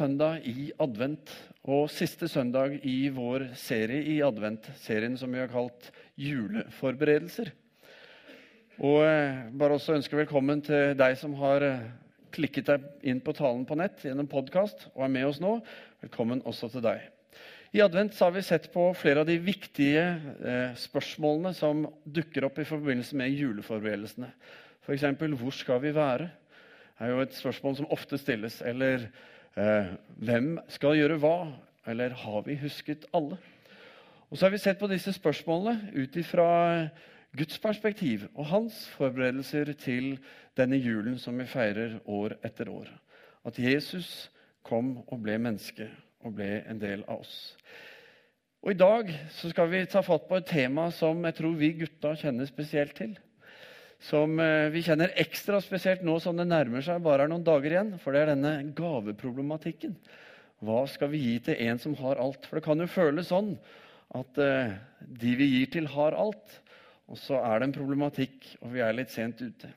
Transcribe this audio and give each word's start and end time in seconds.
søndag 0.00 0.46
i 0.48 0.70
advent 0.80 1.30
og 1.68 1.90
siste 1.92 2.28
søndag 2.30 2.78
i 2.88 3.10
vår 3.12 3.50
serie 3.58 4.00
i 4.14 4.20
advent, 4.24 4.64
serien 4.80 5.16
som 5.20 5.32
vi 5.32 5.42
har 5.42 5.50
kalt 5.52 5.90
Juleforberedelser. 6.20 7.50
Og 8.80 9.02
eh, 9.04 9.42
bare 9.60 9.76
også 9.76 9.98
ønske 9.98 10.16
velkommen 10.16 10.62
til 10.64 10.94
deg 10.96 11.18
som 11.20 11.34
har 11.42 11.64
eh, 11.66 11.88
klikket 12.32 12.70
deg 12.70 12.86
inn 13.12 13.20
på 13.20 13.34
talen 13.36 13.66
på 13.68 13.76
nett 13.76 14.06
gjennom 14.06 14.28
podkast 14.30 14.86
og 14.94 15.04
er 15.04 15.12
med 15.12 15.28
oss 15.28 15.40
nå. 15.42 15.58
Velkommen 16.00 16.40
også 16.48 16.70
til 16.72 16.86
deg. 16.86 17.02
I 17.76 17.82
advent 17.84 18.16
har 18.24 18.32
vi 18.34 18.42
sett 18.42 18.70
på 18.72 18.86
flere 18.98 19.22
av 19.22 19.28
de 19.28 19.36
viktige 19.44 20.06
eh, 20.40 20.78
spørsmålene 20.80 21.52
som 21.54 21.84
dukker 22.08 22.48
opp 22.48 22.62
i 22.62 22.68
forbindelse 22.68 23.20
med 23.20 23.36
juleforberedelsene. 23.36 24.32
F.eks.: 24.80 25.04
Hvor 25.42 25.54
skal 25.54 25.84
vi 25.84 25.92
være? 25.94 26.30
Det 26.96 27.04
er 27.04 27.12
jo 27.12 27.20
et 27.26 27.36
spørsmål 27.36 27.76
som 27.76 27.92
ofte 27.92 28.18
stilles. 28.20 28.62
Eller 28.64 29.10
hvem 29.54 30.52
skal 30.70 30.98
gjøre 30.98 31.18
hva? 31.22 31.36
Eller 31.88 32.14
har 32.14 32.42
vi 32.46 32.58
husket 32.60 33.06
alle? 33.16 33.38
Og 34.30 34.38
så 34.38 34.46
har 34.46 34.52
vi 34.54 34.62
sett 34.62 34.78
på 34.78 34.88
disse 34.90 35.12
spørsmålene 35.16 35.90
ut 35.96 36.16
ifra 36.20 36.50
Guds 37.36 37.58
perspektiv 37.62 38.26
og 38.34 38.46
hans 38.50 38.82
forberedelser 38.98 39.72
til 39.78 40.18
denne 40.58 40.78
julen 40.78 41.18
som 41.18 41.38
vi 41.38 41.48
feirer 41.50 41.98
år 42.06 42.36
etter 42.46 42.70
år. 42.70 42.90
At 43.46 43.58
Jesus 43.58 44.30
kom 44.66 44.98
og 45.06 45.22
ble 45.22 45.38
menneske 45.38 45.88
og 46.26 46.36
ble 46.36 46.60
en 46.68 46.80
del 46.82 47.02
av 47.08 47.24
oss. 47.24 47.56
Og 48.60 48.74
I 48.74 48.78
dag 48.78 49.10
så 49.32 49.50
skal 49.50 49.70
vi 49.72 49.86
ta 49.88 50.02
fatt 50.04 50.26
på 50.28 50.36
et 50.36 50.50
tema 50.50 50.90
som 50.92 51.24
jeg 51.24 51.38
tror 51.38 51.54
vi 51.56 51.72
gutta 51.80 52.12
kjenner 52.20 52.48
spesielt 52.50 52.94
til 52.98 53.16
som 54.00 54.38
eh, 54.40 54.70
vi 54.72 54.82
kjenner 54.84 55.12
ekstra 55.20 55.60
spesielt 55.60 56.04
nå 56.06 56.16
som 56.24 56.38
det 56.38 56.48
nærmer 56.48 56.84
seg 56.84 57.02
bare 57.04 57.26
er 57.26 57.32
noen 57.32 57.44
dager 57.44 57.74
igjen. 57.74 57.92
For 58.00 58.16
det 58.16 58.24
er 58.24 58.32
denne 58.32 58.54
gaveproblematikken. 58.76 59.96
Hva 60.64 60.84
skal 60.92 61.12
vi 61.12 61.20
gi 61.24 61.36
til 61.44 61.60
en 61.68 61.80
som 61.80 61.96
har 62.00 62.20
alt? 62.20 62.46
For 62.48 62.58
det 62.58 62.64
kan 62.66 62.80
jo 62.80 62.88
føles 62.90 63.30
sånn 63.30 63.54
at 64.16 64.40
uh, 64.42 64.72
de 65.00 65.34
vi 65.38 65.46
gir 65.52 65.68
til, 65.72 65.86
har 65.92 66.16
alt. 66.18 66.56
Og 67.10 67.18
så 67.20 67.38
er 67.40 67.60
det 67.60 67.68
en 67.68 67.76
problematikk, 67.76 68.48
og 68.60 68.74
vi 68.74 68.82
er 68.84 68.96
litt 68.96 69.12
sent 69.12 69.40
ute. 69.40 69.70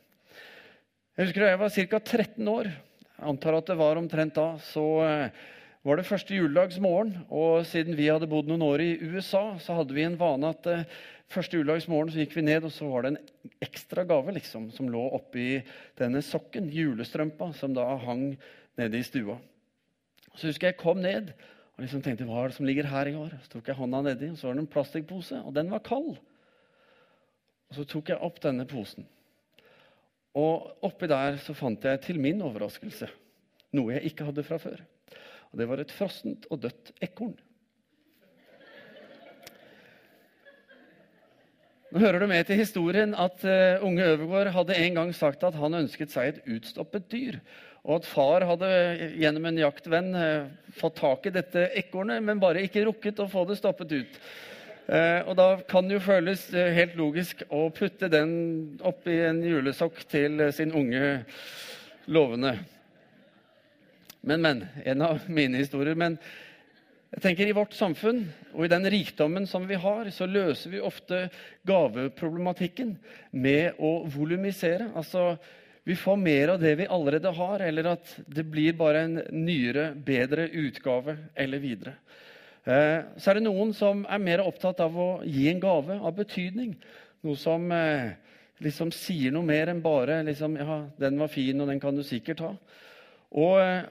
Jeg 1.13 1.27
husker 1.27 1.45
da 1.45 1.51
jeg 1.51 1.61
var 1.61 1.75
ca. 1.75 1.99
13 2.01 2.51
år. 2.51 2.71
Jeg 3.13 3.27
antar 3.31 3.59
at 3.59 3.69
det 3.71 3.79
var 3.81 3.99
omtrent 4.01 4.39
da. 4.39 4.53
så... 4.71 4.87
Uh, 5.03 5.51
var 5.83 5.99
det 5.99 6.07
første 6.07 6.35
juledagsmorgen, 6.35 7.17
og 7.27 7.65
siden 7.67 7.97
vi 7.99 8.07
hadde 8.07 8.29
bodd 8.31 8.47
noen 8.47 8.63
år 8.63 8.83
i 8.85 8.91
USA, 9.03 9.57
så 9.59 9.75
hadde 9.75 9.95
vi 9.95 10.05
en 10.07 10.19
vane 10.19 10.53
at 10.53 10.69
uh, 10.71 10.85
Første 11.33 11.57
juledagsmorgen 11.57 12.11
så 12.13 12.19
gikk 12.19 12.35
vi 12.37 12.43
ned, 12.45 12.65
og 12.67 12.73
så 12.75 12.85
var 12.85 13.05
det 13.05 13.13
en 13.13 13.53
ekstra 13.63 14.03
gave 14.05 14.35
liksom, 14.35 14.67
som 14.75 14.89
lå 14.91 15.01
oppi 15.17 15.63
denne 15.97 16.21
sokken, 16.21 16.67
julestrømpa, 16.69 17.47
som 17.57 17.73
da 17.73 17.87
hang 18.03 18.35
nede 18.77 18.99
i 18.99 19.07
stua. 19.07 19.39
Så 20.35 20.51
husker 20.51 20.69
jeg 20.69 20.77
kom 20.81 21.01
ned 21.01 21.31
og 21.73 21.81
liksom 21.81 22.03
tenkte 22.05 22.27
hva 22.27 22.43
er 22.43 22.51
det 22.51 22.57
som 22.59 22.67
ligger 22.67 22.91
her 22.91 23.09
i 23.09 23.15
år? 23.17 23.33
Så 23.41 23.55
tok 23.55 23.71
jeg 23.71 23.79
hånda 23.79 24.03
nedi, 24.05 24.29
og 24.29 24.37
så 24.37 24.49
var 24.51 24.59
det 24.59 24.65
en 24.65 24.71
plastikkpose, 24.75 25.41
og 25.41 25.57
den 25.57 25.73
var 25.73 25.81
kald. 25.87 26.19
Og 27.71 27.79
Så 27.79 27.87
tok 27.89 28.13
jeg 28.13 28.21
opp 28.21 28.37
denne 28.43 28.67
posen. 28.69 29.07
Og 30.37 30.85
oppi 30.85 31.09
der 31.09 31.39
så 31.41 31.57
fant 31.57 31.81
jeg 31.81 32.01
til 32.05 32.21
min 32.21 32.45
overraskelse 32.45 33.09
noe 33.73 33.95
jeg 33.95 34.11
ikke 34.11 34.27
hadde 34.27 34.45
fra 34.45 34.59
før. 34.61 34.83
Og 35.53 35.59
Det 35.61 35.69
var 35.69 35.81
et 35.83 35.91
frossent 35.93 36.47
og 36.49 36.63
dødt 36.65 36.95
ekorn. 37.05 37.35
Nå 41.93 42.01
hører 42.01 42.23
du 42.23 42.25
med 42.25 42.47
til 42.49 42.57
historien 42.57 43.11
at 43.13 43.43
uh, 43.45 43.83
unge 43.85 44.07
Øvergård 44.15 44.49
hadde 44.55 44.79
en 44.81 44.95
gang 44.97 45.11
sagt 45.13 45.45
at 45.45 45.53
han 45.61 45.77
ønsket 45.77 46.09
seg 46.09 46.31
et 46.31 46.47
utstoppet 46.55 47.05
dyr. 47.11 47.37
Og 47.85 47.99
at 47.99 48.07
far 48.09 48.47
hadde 48.49 48.71
gjennom 49.21 49.45
en 49.45 49.61
jaktvenn 49.61 50.09
uh, 50.17 50.49
fått 50.73 50.97
tak 51.03 51.29
i 51.29 51.35
dette 51.37 51.67
ekornet, 51.83 52.25
men 52.25 52.41
bare 52.41 52.65
ikke 52.65 52.87
rukket 52.89 53.21
å 53.21 53.29
få 53.29 53.45
det 53.45 53.59
stoppet 53.61 53.93
ut. 53.93 54.19
Og 54.83 55.29
da 55.39 55.45
kan 55.63 55.87
det 55.87 55.95
jo 55.95 56.03
føles 56.03 56.41
helt 56.51 56.97
logisk 56.99 57.45
å 57.55 57.69
putte 57.71 58.09
den 58.11 58.33
oppi 58.83 59.15
en 59.23 59.39
julesokk 59.39 60.01
til 60.11 60.43
sin 60.51 60.75
unge 60.75 61.21
lovende. 62.11 62.57
Men, 64.23 64.41
men. 64.41 64.65
En 64.83 65.01
av 65.03 65.25
mine 65.27 65.59
historier. 65.59 65.97
Men 65.99 66.15
jeg 67.13 67.21
tenker 67.25 67.49
I 67.49 67.55
vårt 67.55 67.75
samfunn 67.75 68.23
og 68.53 68.63
i 68.65 68.71
den 68.71 68.87
rikdommen 68.89 69.45
som 69.49 69.67
vi 69.67 69.75
har, 69.77 70.07
så 70.15 70.25
løser 70.29 70.71
vi 70.71 70.79
ofte 70.81 71.25
gaveproblematikken 71.67 72.95
med 73.35 73.81
å 73.83 73.91
volumisere. 74.09 74.87
Altså, 74.95 75.35
vi 75.83 75.97
får 75.99 76.21
mer 76.21 76.53
av 76.53 76.63
det 76.63 76.71
vi 76.79 76.87
allerede 76.87 77.33
har, 77.35 77.65
eller 77.67 77.89
at 77.91 78.13
det 78.31 78.45
blir 78.47 78.77
bare 78.79 79.03
en 79.03 79.19
nyere, 79.35 79.89
bedre 79.93 80.47
utgave 80.63 81.17
eller 81.35 81.59
videre. 81.59 81.97
Eh, 82.63 83.03
så 83.19 83.29
er 83.29 83.37
det 83.37 83.47
noen 83.49 83.73
som 83.75 84.05
er 84.07 84.23
mer 84.23 84.45
opptatt 84.45 84.79
av 84.85 84.95
å 84.95 85.09
gi 85.27 85.49
en 85.51 85.59
gave 85.59 85.97
av 85.99 86.15
betydning. 86.15 86.77
Noe 87.27 87.35
som 87.39 87.67
eh, 87.75 88.13
liksom 88.63 88.93
sier 88.95 89.35
noe 89.35 89.43
mer 89.43 89.73
enn 89.73 89.83
bare 89.83 90.21
liksom, 90.23 90.55
ja, 90.55 90.85
'den 90.95 91.19
var 91.19 91.27
fin, 91.27 91.59
og 91.59 91.67
den 91.67 91.83
kan 91.83 91.95
du 91.95 92.03
sikkert 92.07 92.39
ha'. 92.39 92.55
Og 93.33 93.59
eh, 93.59 93.83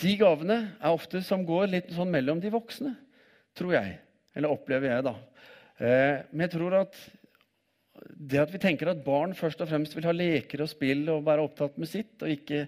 de 0.00 0.14
gavene 0.18 0.56
er 0.74 0.94
ofte 0.94 1.20
som 1.24 1.44
går 1.46 1.68
litt 1.70 1.92
sånn 1.94 2.10
mellom 2.10 2.40
de 2.42 2.50
voksne, 2.52 2.94
tror 3.54 3.76
jeg. 3.76 3.98
Eller 4.34 4.50
opplever 4.50 4.90
jeg, 4.90 5.04
da. 5.06 5.14
Eh, 5.78 6.24
men 6.32 6.46
jeg 6.46 6.54
tror 6.56 6.80
at 6.80 6.98
det 8.14 8.40
at 8.42 8.52
vi 8.52 8.60
tenker 8.62 8.90
at 8.90 9.04
barn 9.04 9.32
først 9.38 9.62
og 9.62 9.70
fremst 9.70 9.94
vil 9.96 10.06
ha 10.08 10.14
leker 10.14 10.64
og 10.64 10.70
spill 10.70 11.06
og 11.12 11.24
være 11.26 11.44
opptatt 11.46 11.78
med 11.80 11.88
sitt, 11.90 12.16
og 12.22 12.32
ikke 12.32 12.64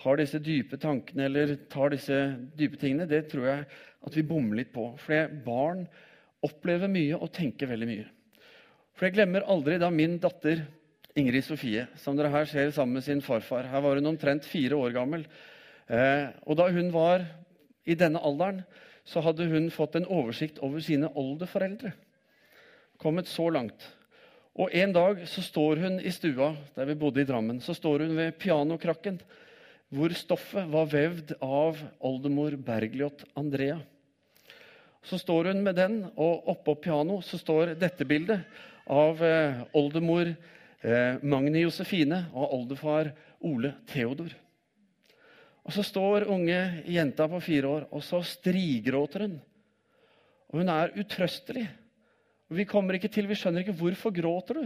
har 0.00 0.16
disse 0.16 0.40
dype 0.40 0.78
tankene 0.80 1.26
eller 1.26 1.56
tar 1.72 1.92
disse 1.92 2.16
dype 2.56 2.78
tingene, 2.80 3.08
det 3.10 3.26
tror 3.32 3.48
jeg 3.50 3.66
at 4.06 4.16
vi 4.16 4.24
bommer 4.24 4.62
litt 4.62 4.72
på. 4.72 4.86
For 5.02 5.34
barn 5.44 5.84
opplever 6.46 6.88
mye 6.88 7.18
og 7.18 7.32
tenker 7.36 7.68
veldig 7.68 7.88
mye. 7.90 8.06
For 8.96 9.08
jeg 9.08 9.18
glemmer 9.18 9.44
aldri 9.50 9.76
da 9.80 9.90
min 9.92 10.16
datter 10.22 10.62
Ingrid 11.18 11.44
Sofie, 11.44 11.88
som 11.98 12.16
dere 12.16 12.30
her 12.32 12.46
ser 12.48 12.70
sammen 12.72 13.00
med 13.00 13.04
sin 13.04 13.20
farfar 13.24 13.66
Her 13.68 13.82
var 13.82 13.98
hun 13.98 14.12
omtrent 14.12 14.46
fire 14.46 14.78
år 14.78 14.94
gammel. 14.94 15.24
Eh, 15.90 16.30
og 16.46 16.54
da 16.60 16.68
hun 16.70 16.92
var 16.94 17.24
i 17.82 17.96
denne 17.98 18.22
alderen, 18.22 18.62
så 19.04 19.22
hadde 19.24 19.48
hun 19.50 19.70
fått 19.74 19.96
en 19.98 20.06
oversikt 20.06 20.60
over 20.62 20.82
sine 20.84 21.10
oldeforeldre. 21.18 21.92
Kommet 23.00 23.26
så 23.26 23.48
langt. 23.50 23.88
Og 24.54 24.70
En 24.74 24.92
dag 24.92 25.22
så 25.30 25.42
står 25.42 25.80
hun 25.82 26.00
i 26.00 26.12
stua 26.12 26.52
der 26.76 26.90
vi 26.90 26.98
bodde 26.98 27.22
i 27.22 27.26
Drammen, 27.26 27.60
så 27.60 27.74
står 27.74 28.04
hun 28.04 28.16
ved 28.16 28.36
pianokrakken, 28.38 29.18
hvor 29.90 30.12
stoffet 30.14 30.68
var 30.70 30.86
vevd 30.90 31.32
av 31.42 31.78
oldemor 31.98 32.54
Bergljot 32.56 33.24
Andrea. 33.34 33.80
Så 35.02 35.18
står 35.18 35.50
hun 35.50 35.62
med 35.64 35.74
den, 35.80 36.04
og 36.14 36.46
oppå 36.52 36.76
pianoet 36.84 37.26
så 37.26 37.40
står 37.40 37.74
dette 37.80 38.04
bildet 38.04 38.44
av 38.86 39.22
eh, 39.24 39.64
oldemor 39.74 40.28
eh, 40.28 41.16
Magni 41.22 41.64
Josefine 41.64 42.26
og 42.34 42.54
oldefar 42.60 43.10
Ole 43.40 43.72
Theodor. 43.90 44.34
Og 45.66 45.74
så 45.76 45.84
står 45.84 46.28
unge 46.32 46.58
jenta 46.88 47.26
på 47.28 47.40
fire 47.44 47.68
år, 47.68 47.88
og 47.92 48.04
så 48.04 48.22
strigråter 48.24 49.26
hun. 49.26 49.36
Og 50.50 50.62
hun 50.62 50.72
er 50.72 50.94
utrøstelig. 50.98 51.66
Og 52.50 52.56
Vi 52.58 52.66
kommer 52.66 52.96
ikke 52.96 53.10
til, 53.12 53.28
vi 53.30 53.38
skjønner 53.38 53.62
ikke 53.62 53.76
hvorfor 53.78 54.14
gråter 54.14 54.58
du. 54.58 54.64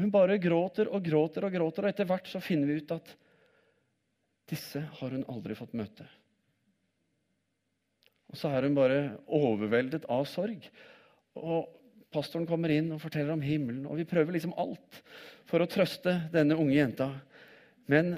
Hun 0.00 0.10
bare 0.10 0.40
gråter 0.42 0.88
og 0.90 1.04
gråter 1.04 1.46
og 1.46 1.52
gråter, 1.54 1.84
og 1.84 1.92
etter 1.92 2.08
hvert 2.08 2.30
så 2.30 2.40
finner 2.42 2.70
vi 2.70 2.80
ut 2.80 2.94
at 2.96 3.12
disse 4.50 4.80
har 4.80 5.12
hun 5.14 5.26
aldri 5.30 5.54
fått 5.54 5.76
møte. 5.78 6.06
Og 8.30 8.38
så 8.38 8.50
er 8.50 8.66
hun 8.66 8.74
bare 8.78 8.98
overveldet 9.26 10.06
av 10.10 10.24
sorg. 10.30 10.66
Og 11.38 11.68
pastoren 12.10 12.48
kommer 12.48 12.72
inn 12.74 12.90
og 12.94 13.02
forteller 13.02 13.34
om 13.34 13.44
himmelen, 13.44 13.84
og 13.86 13.98
vi 14.00 14.08
prøver 14.08 14.34
liksom 14.34 14.54
alt 14.58 15.02
for 15.50 15.62
å 15.62 15.68
trøste 15.70 16.16
denne 16.34 16.58
unge 16.58 16.74
jenta. 16.78 17.10
Men 17.90 18.16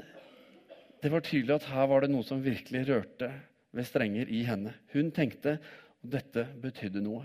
det 1.02 1.10
var 1.10 1.24
tydelig 1.26 1.56
at 1.56 1.68
her 1.72 1.88
var 1.90 2.04
det 2.04 2.12
noe 2.12 2.24
som 2.26 2.42
virkelig 2.44 2.84
rørte 2.86 3.28
ved 3.74 3.86
strenger 3.88 4.30
i 4.30 4.44
henne. 4.47 4.74
Hun 4.94 5.10
tenkte 5.15 5.56
at 5.59 6.12
dette 6.15 6.47
betydde 6.62 7.03
noe. 7.03 7.24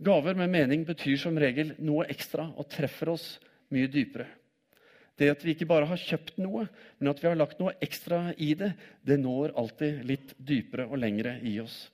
Gaver 0.00 0.36
med 0.38 0.48
mening 0.48 0.86
betyr 0.88 1.18
som 1.20 1.36
regel 1.36 1.74
noe 1.84 2.06
ekstra 2.08 2.46
og 2.56 2.68
treffer 2.72 3.12
oss 3.12 3.34
mye 3.74 3.90
dypere. 3.92 4.28
Det 5.20 5.28
at 5.28 5.42
vi 5.44 5.52
ikke 5.52 5.68
bare 5.68 5.84
har 5.90 6.00
kjøpt 6.00 6.38
noe, 6.40 6.64
men 6.96 7.10
at 7.10 7.18
vi 7.20 7.28
har 7.28 7.36
lagt 7.36 7.58
noe 7.60 7.74
ekstra 7.84 8.30
i 8.40 8.54
det, 8.56 8.70
det 9.04 9.18
når 9.20 9.52
alltid 9.60 10.00
litt 10.08 10.32
dypere 10.38 10.86
og 10.88 10.96
lengre 11.02 11.36
i 11.44 11.58
oss. 11.60 11.90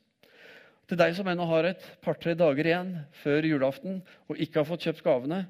Til 0.87 1.01
deg 1.01 1.17
som 1.19 1.27
ennå 1.27 1.49
har 1.51 1.67
et 1.67 1.83
par-tre 2.05 2.37
dager 2.39 2.69
igjen 2.71 2.93
før 3.25 3.49
julaften 3.49 3.99
og 4.31 4.39
ikke 4.39 4.61
har 4.61 4.69
fått 4.69 4.87
kjøpt 4.87 5.03
gavene, 5.03 5.41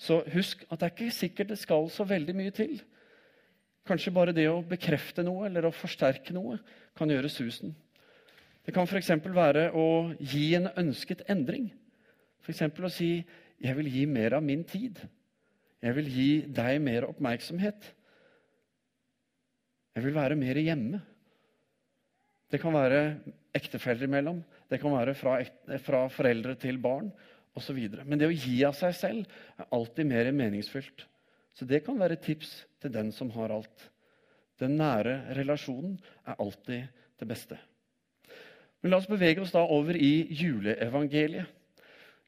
så 0.00 0.22
husk 0.32 0.64
at 0.70 0.78
det 0.78 0.86
er 0.86 0.94
ikke 0.94 1.12
sikkert 1.12 1.52
det 1.52 1.60
skal 1.60 1.90
så 1.92 2.08
veldig 2.08 2.36
mye 2.38 2.54
til. 2.56 2.78
Kanskje 3.88 4.12
bare 4.12 4.34
det 4.36 4.46
å 4.50 4.60
bekrefte 4.64 5.24
noe 5.24 5.46
eller 5.48 5.64
å 5.64 5.74
forsterke 5.74 6.34
noe 6.36 6.58
kan 6.98 7.08
gjøre 7.08 7.30
susen. 7.32 7.72
Det 8.66 8.74
kan 8.76 8.84
f.eks. 8.84 9.14
være 9.24 9.70
å 9.72 10.12
gi 10.20 10.50
en 10.58 10.68
ønsket 10.76 11.24
endring. 11.32 11.70
F.eks. 12.44 12.66
å 12.68 12.90
si 12.92 13.24
'Jeg 13.58 13.74
vil 13.74 13.88
gi 13.88 14.04
mer 14.06 14.36
av 14.36 14.42
min 14.44 14.64
tid'. 14.64 15.00
'Jeg 15.82 15.94
vil 15.94 16.08
gi 16.08 16.32
deg 16.42 16.80
mer 16.82 17.08
oppmerksomhet'. 17.08 17.94
Jeg 19.96 20.04
vil 20.04 20.14
være 20.14 20.36
mer 20.36 20.60
hjemme. 20.60 21.00
Det 22.50 22.60
kan 22.60 22.72
være 22.72 23.18
ektefeller 23.54 24.06
imellom, 24.06 24.44
det 24.70 24.80
kan 24.80 24.92
være 24.92 25.14
fra, 25.14 25.42
fra 25.78 26.06
foreldre 26.08 26.54
til 26.54 26.78
barn 26.78 27.10
osv. 27.56 27.78
Men 28.04 28.18
det 28.18 28.28
å 28.28 28.36
gi 28.36 28.62
av 28.64 28.76
seg 28.78 28.94
selv 28.94 29.26
er 29.58 29.68
alltid 29.72 30.06
mer 30.06 30.30
meningsfylt. 30.32 31.06
Så 31.54 31.66
det 31.66 31.82
kan 31.84 31.98
være 31.98 32.20
tips 32.22 32.67
til 32.82 32.92
den 32.94 33.12
som 33.14 33.30
har 33.34 33.52
alt. 33.54 33.88
Den 34.58 34.76
nære 34.78 35.34
relasjonen 35.38 35.98
er 36.26 36.38
alltid 36.38 36.88
det 37.18 37.28
beste. 37.28 37.58
Men 38.82 38.92
la 38.92 39.00
oss 39.00 39.10
bevege 39.10 39.42
oss 39.42 39.54
da 39.54 39.62
over 39.62 39.96
i 39.96 40.28
juleevangeliet. 40.34 41.46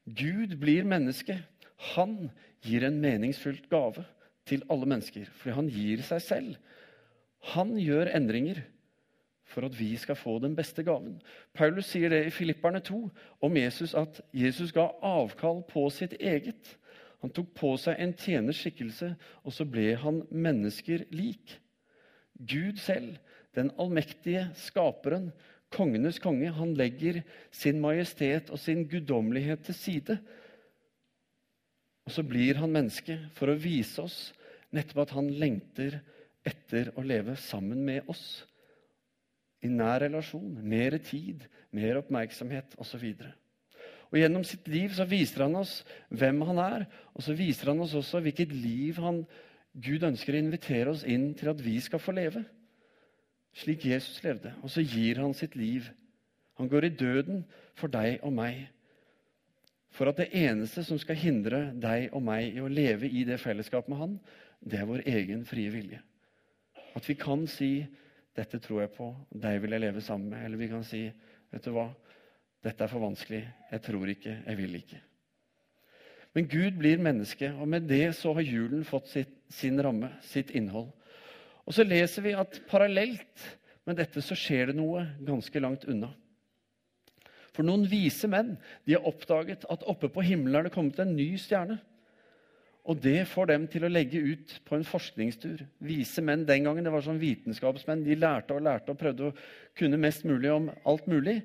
Gud 0.05 0.57
blir 0.59 0.87
menneske. 0.87 1.37
Han 1.95 2.31
gir 2.65 2.83
en 2.85 2.99
meningsfylt 3.01 3.69
gave 3.71 4.03
til 4.49 4.63
alle 4.69 4.87
mennesker, 4.89 5.29
fordi 5.37 5.55
han 5.55 5.69
gir 5.71 6.03
seg 6.05 6.23
selv. 6.25 6.55
Han 7.53 7.75
gjør 7.79 8.11
endringer 8.17 8.61
for 9.51 9.67
at 9.67 9.75
vi 9.79 9.95
skal 9.99 10.15
få 10.15 10.37
den 10.39 10.55
beste 10.55 10.83
gaven. 10.83 11.17
Paulus 11.53 11.89
sier 11.91 12.11
det 12.11 12.25
i 12.27 12.33
Filipperne 12.33 12.79
2 12.79 13.01
om 13.43 13.57
Jesus 13.57 13.95
at 13.97 14.21
Jesus 14.33 14.71
ga 14.75 14.87
avkall 15.03 15.63
på 15.67 15.87
sitt 15.93 16.15
eget. 16.19 16.77
Han 17.21 17.33
tok 17.33 17.51
på 17.57 17.75
seg 17.77 17.99
en 18.01 18.13
tjeners 18.17 18.61
skikkelse, 18.63 19.13
og 19.45 19.53
så 19.53 19.65
ble 19.69 19.93
han 20.01 20.23
mennesker 20.33 21.05
lik. 21.13 21.57
Gud 22.33 22.81
selv, 22.81 23.19
den 23.55 23.69
allmektige 23.79 24.47
skaperen, 24.57 25.29
kongenes 25.71 26.19
konge, 26.19 26.49
han 26.51 26.73
legger 26.75 27.21
sin 27.53 27.79
majestet 27.83 28.49
og 28.51 28.59
sin 28.59 28.83
guddommelighet 28.89 29.63
til 29.67 29.77
side. 29.77 30.17
Og 32.07 32.15
så 32.15 32.25
blir 32.27 32.59
han 32.59 32.73
menneske 32.73 33.19
for 33.37 33.51
å 33.51 33.59
vise 33.59 34.01
oss 34.03 34.19
nettopp 34.73 35.05
at 35.05 35.13
han 35.15 35.29
lengter 35.37 35.99
etter 36.47 36.89
å 36.97 37.03
leve 37.05 37.35
sammen 37.39 37.83
med 37.85 38.07
oss 38.09 38.41
i 39.61 39.69
nær 39.69 40.01
relasjon, 40.01 40.55
mer 40.65 40.97
tid, 41.05 41.43
mer 41.75 41.99
oppmerksomhet 41.99 42.73
osv. 42.81 43.05
Og 44.11 44.19
Gjennom 44.19 44.43
sitt 44.43 44.67
liv 44.67 44.91
så 44.95 45.05
viser 45.07 45.45
han 45.45 45.55
oss 45.55 45.81
hvem 46.09 46.41
han 46.49 46.59
er, 46.59 46.85
og 47.15 47.23
så 47.23 47.35
viser 47.35 47.71
han 47.71 47.79
oss 47.83 47.95
også 47.95 48.19
hvilket 48.23 48.51
liv 48.51 48.99
han, 48.99 49.23
Gud 49.71 50.03
ønsker 50.03 50.35
å 50.35 50.41
invitere 50.41 50.91
oss 50.91 51.05
inn 51.07 51.29
til 51.39 51.47
at 51.53 51.61
vi 51.63 51.77
skal 51.79 52.01
få 52.03 52.11
leve. 52.11 52.43
Slik 53.55 53.85
Jesus 53.87 54.19
levde. 54.23 54.51
Og 54.63 54.71
så 54.71 54.83
gir 54.83 55.21
han 55.23 55.31
sitt 55.35 55.55
liv. 55.55 55.87
Han 56.59 56.67
går 56.71 56.89
i 56.89 56.95
døden 56.99 57.45
for 57.79 57.91
deg 57.91 58.19
og 58.19 58.35
meg. 58.35 58.65
For 59.91 60.11
at 60.11 60.19
det 60.19 60.29
eneste 60.35 60.83
som 60.87 60.99
skal 60.99 61.19
hindre 61.19 61.63
deg 61.79 62.11
og 62.15 62.23
meg 62.23 62.55
i 62.55 62.63
å 62.63 62.71
leve 62.71 63.07
i 63.07 63.23
det 63.27 63.39
fellesskapet 63.39 63.91
med 63.91 63.99
han, 63.99 64.19
det 64.59 64.79
er 64.79 64.87
vår 64.87 65.03
egen 65.09 65.43
frie 65.47 65.71
vilje. 65.71 65.99
At 66.95 67.07
vi 67.07 67.15
kan 67.15 67.47
si 67.47 67.87
'Dette 68.31 68.59
tror 68.59 68.81
jeg 68.81 68.91
på. 68.95 69.15
Deg 69.35 69.61
vil 69.61 69.71
jeg 69.71 69.81
leve 69.81 70.01
sammen 70.01 70.29
med.' 70.29 70.45
Eller 70.45 70.57
vi 70.57 70.67
kan 70.67 70.83
si 70.83 71.11
'Vet 71.51 71.65
du 71.65 71.71
hva? 71.71 71.89
Dette 72.61 72.85
er 72.85 72.91
for 72.91 73.03
vanskelig. 73.03 73.41
Jeg 73.71 73.81
tror 73.87 74.11
ikke. 74.13 74.37
Jeg 74.45 74.57
vil 74.57 74.75
ikke.' 74.81 75.01
Men 76.33 76.47
Gud 76.47 76.77
blir 76.79 77.01
menneske, 77.03 77.49
og 77.59 77.67
med 77.67 77.89
det 77.89 78.13
så 78.15 78.31
har 78.33 78.45
julen 78.47 78.85
fått 78.87 79.09
sitt, 79.11 79.33
sin 79.51 79.81
ramme, 79.83 80.13
sitt 80.23 80.53
innhold. 80.55 80.87
Og 81.67 81.75
så 81.75 81.83
leser 81.83 82.23
vi 82.23 82.31
at 82.31 82.61
parallelt 82.69 83.47
med 83.83 83.97
dette 83.99 84.23
så 84.23 84.37
skjer 84.37 84.71
det 84.71 84.77
noe 84.77 85.03
ganske 85.27 85.59
langt 85.59 85.83
unna. 85.91 86.13
For 87.51 87.67
noen 87.67 87.83
vise 87.91 88.29
menn 88.31 88.53
de 88.87 88.95
har 88.95 89.07
oppdaget 89.07 89.65
at 89.67 89.83
oppe 89.91 90.07
på 90.07 90.23
himmelen 90.23 90.61
er 90.61 90.69
det 90.69 90.75
kommet 90.75 91.01
en 91.03 91.15
ny 91.17 91.33
stjerne. 91.41 91.81
Og 92.87 92.97
det 92.97 93.27
får 93.29 93.51
dem 93.51 93.67
til 93.69 93.83
å 93.85 93.91
legge 93.91 94.21
ut 94.23 94.55
på 94.65 94.77
en 94.77 94.87
forskningstur. 94.87 95.59
Vise 95.83 96.23
menn 96.25 96.47
den 96.47 96.65
gangen 96.65 96.87
det 96.87 96.93
var 96.93 97.03
sånn 97.05 97.21
vitenskapsmenn. 97.21 98.05
De 98.07 98.15
lærte 98.17 98.55
og 98.55 98.63
lærte 98.65 98.95
og 98.95 99.01
prøvde 99.01 99.27
å 99.27 99.35
kunne 99.77 99.99
mest 100.01 100.25
mulig 100.25 100.49
om 100.49 100.71
alt 100.87 101.11
mulig, 101.11 101.41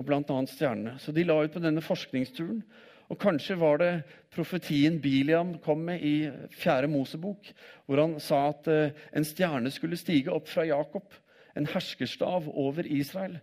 og 0.00 0.06
bl.a. 0.08 0.38
stjernene. 0.48 0.96
Så 0.98 1.12
de 1.12 1.26
la 1.28 1.36
ut 1.44 1.52
på 1.52 1.60
denne 1.60 1.84
forskningsturen. 1.84 2.62
Og 3.10 3.18
kanskje 3.20 3.58
var 3.58 3.80
det 3.82 3.90
profetien 4.32 5.00
Biliam 5.02 5.56
kom 5.64 5.82
med 5.88 6.00
i 6.06 6.30
4. 6.54 6.88
Mosebok, 6.88 7.50
hvor 7.84 8.00
han 8.00 8.16
sa 8.22 8.46
at 8.52 8.70
uh, 8.70 9.02
en 9.16 9.26
stjerne 9.26 9.72
skulle 9.74 9.98
stige 9.98 10.30
opp 10.32 10.48
fra 10.48 10.64
Jakob, 10.64 11.10
en 11.58 11.66
herskerstav 11.66 12.46
over 12.48 12.86
Israel. 12.86 13.40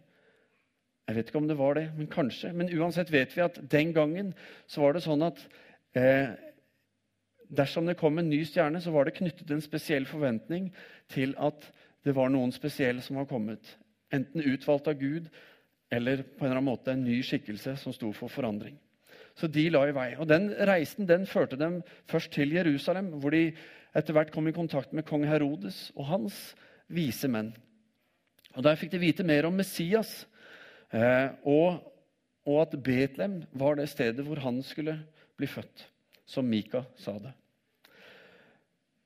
Jeg 1.08 1.16
vet 1.16 1.30
ikke 1.30 1.42
om 1.42 1.50
det 1.52 1.60
var 1.60 1.76
det, 1.76 1.90
men 1.98 2.08
kanskje. 2.12 2.54
Men 2.56 2.72
uansett 2.80 3.12
vet 3.12 3.36
vi 3.36 3.44
at 3.44 3.60
den 3.72 3.94
gangen 3.96 4.34
så 4.68 4.82
var 4.82 4.96
det 4.96 5.04
sånn 5.04 5.24
at 5.28 5.44
eh, 5.96 6.32
dersom 7.48 7.88
det 7.88 8.00
kom 8.00 8.18
en 8.20 8.30
ny 8.32 8.42
stjerne, 8.48 8.82
så 8.84 8.92
var 8.96 9.08
det 9.08 9.16
knyttet 9.20 9.52
en 9.52 9.64
spesiell 9.64 10.08
forventning 10.08 10.72
til 11.12 11.36
at 11.40 11.70
det 12.08 12.16
var 12.16 12.32
noen 12.32 12.52
spesielle 12.56 13.04
som 13.04 13.20
var 13.20 13.28
kommet. 13.28 13.78
Enten 14.16 14.44
utvalgt 14.44 14.88
av 14.88 15.00
Gud 15.00 15.28
eller 15.90 16.24
på 16.24 16.44
en 16.44 16.50
eller 16.50 16.60
annen 16.60 16.70
måte 16.70 16.94
en 16.94 17.06
ny 17.06 17.22
skikkelse 17.24 17.78
som 17.80 17.96
sto 17.96 18.12
for 18.16 18.32
forandring. 18.32 18.76
Så 19.38 19.48
de 19.48 19.68
la 19.70 19.84
i 19.88 19.94
vei. 19.96 20.10
Og 20.18 20.28
Den 20.28 20.50
reisen 20.68 21.08
den 21.08 21.28
førte 21.30 21.60
dem 21.60 21.82
først 22.10 22.32
til 22.34 22.56
Jerusalem, 22.58 23.14
hvor 23.22 23.36
de 23.36 23.52
etter 23.96 24.16
hvert 24.16 24.32
kom 24.34 24.50
i 24.50 24.56
kontakt 24.56 24.94
med 24.94 25.06
kong 25.08 25.26
Herodes 25.30 25.92
og 25.96 26.10
hans 26.10 26.40
vise 26.90 27.30
menn. 27.30 27.54
Og 28.58 28.64
Der 28.66 28.80
fikk 28.80 28.92
de 28.96 29.02
vite 29.02 29.26
mer 29.28 29.46
om 29.46 29.54
Messias, 29.54 30.26
eh, 30.92 31.30
og, 31.46 31.84
og 32.48 32.62
at 32.64 32.78
Betlehem 32.84 33.44
var 33.54 33.78
det 33.78 33.90
stedet 33.92 34.26
hvor 34.26 34.42
han 34.42 34.64
skulle 34.66 34.98
bli 35.38 35.50
født 35.50 35.86
som 36.28 36.48
Mika 36.50 36.84
sa 36.98 37.16
det. 37.22 37.34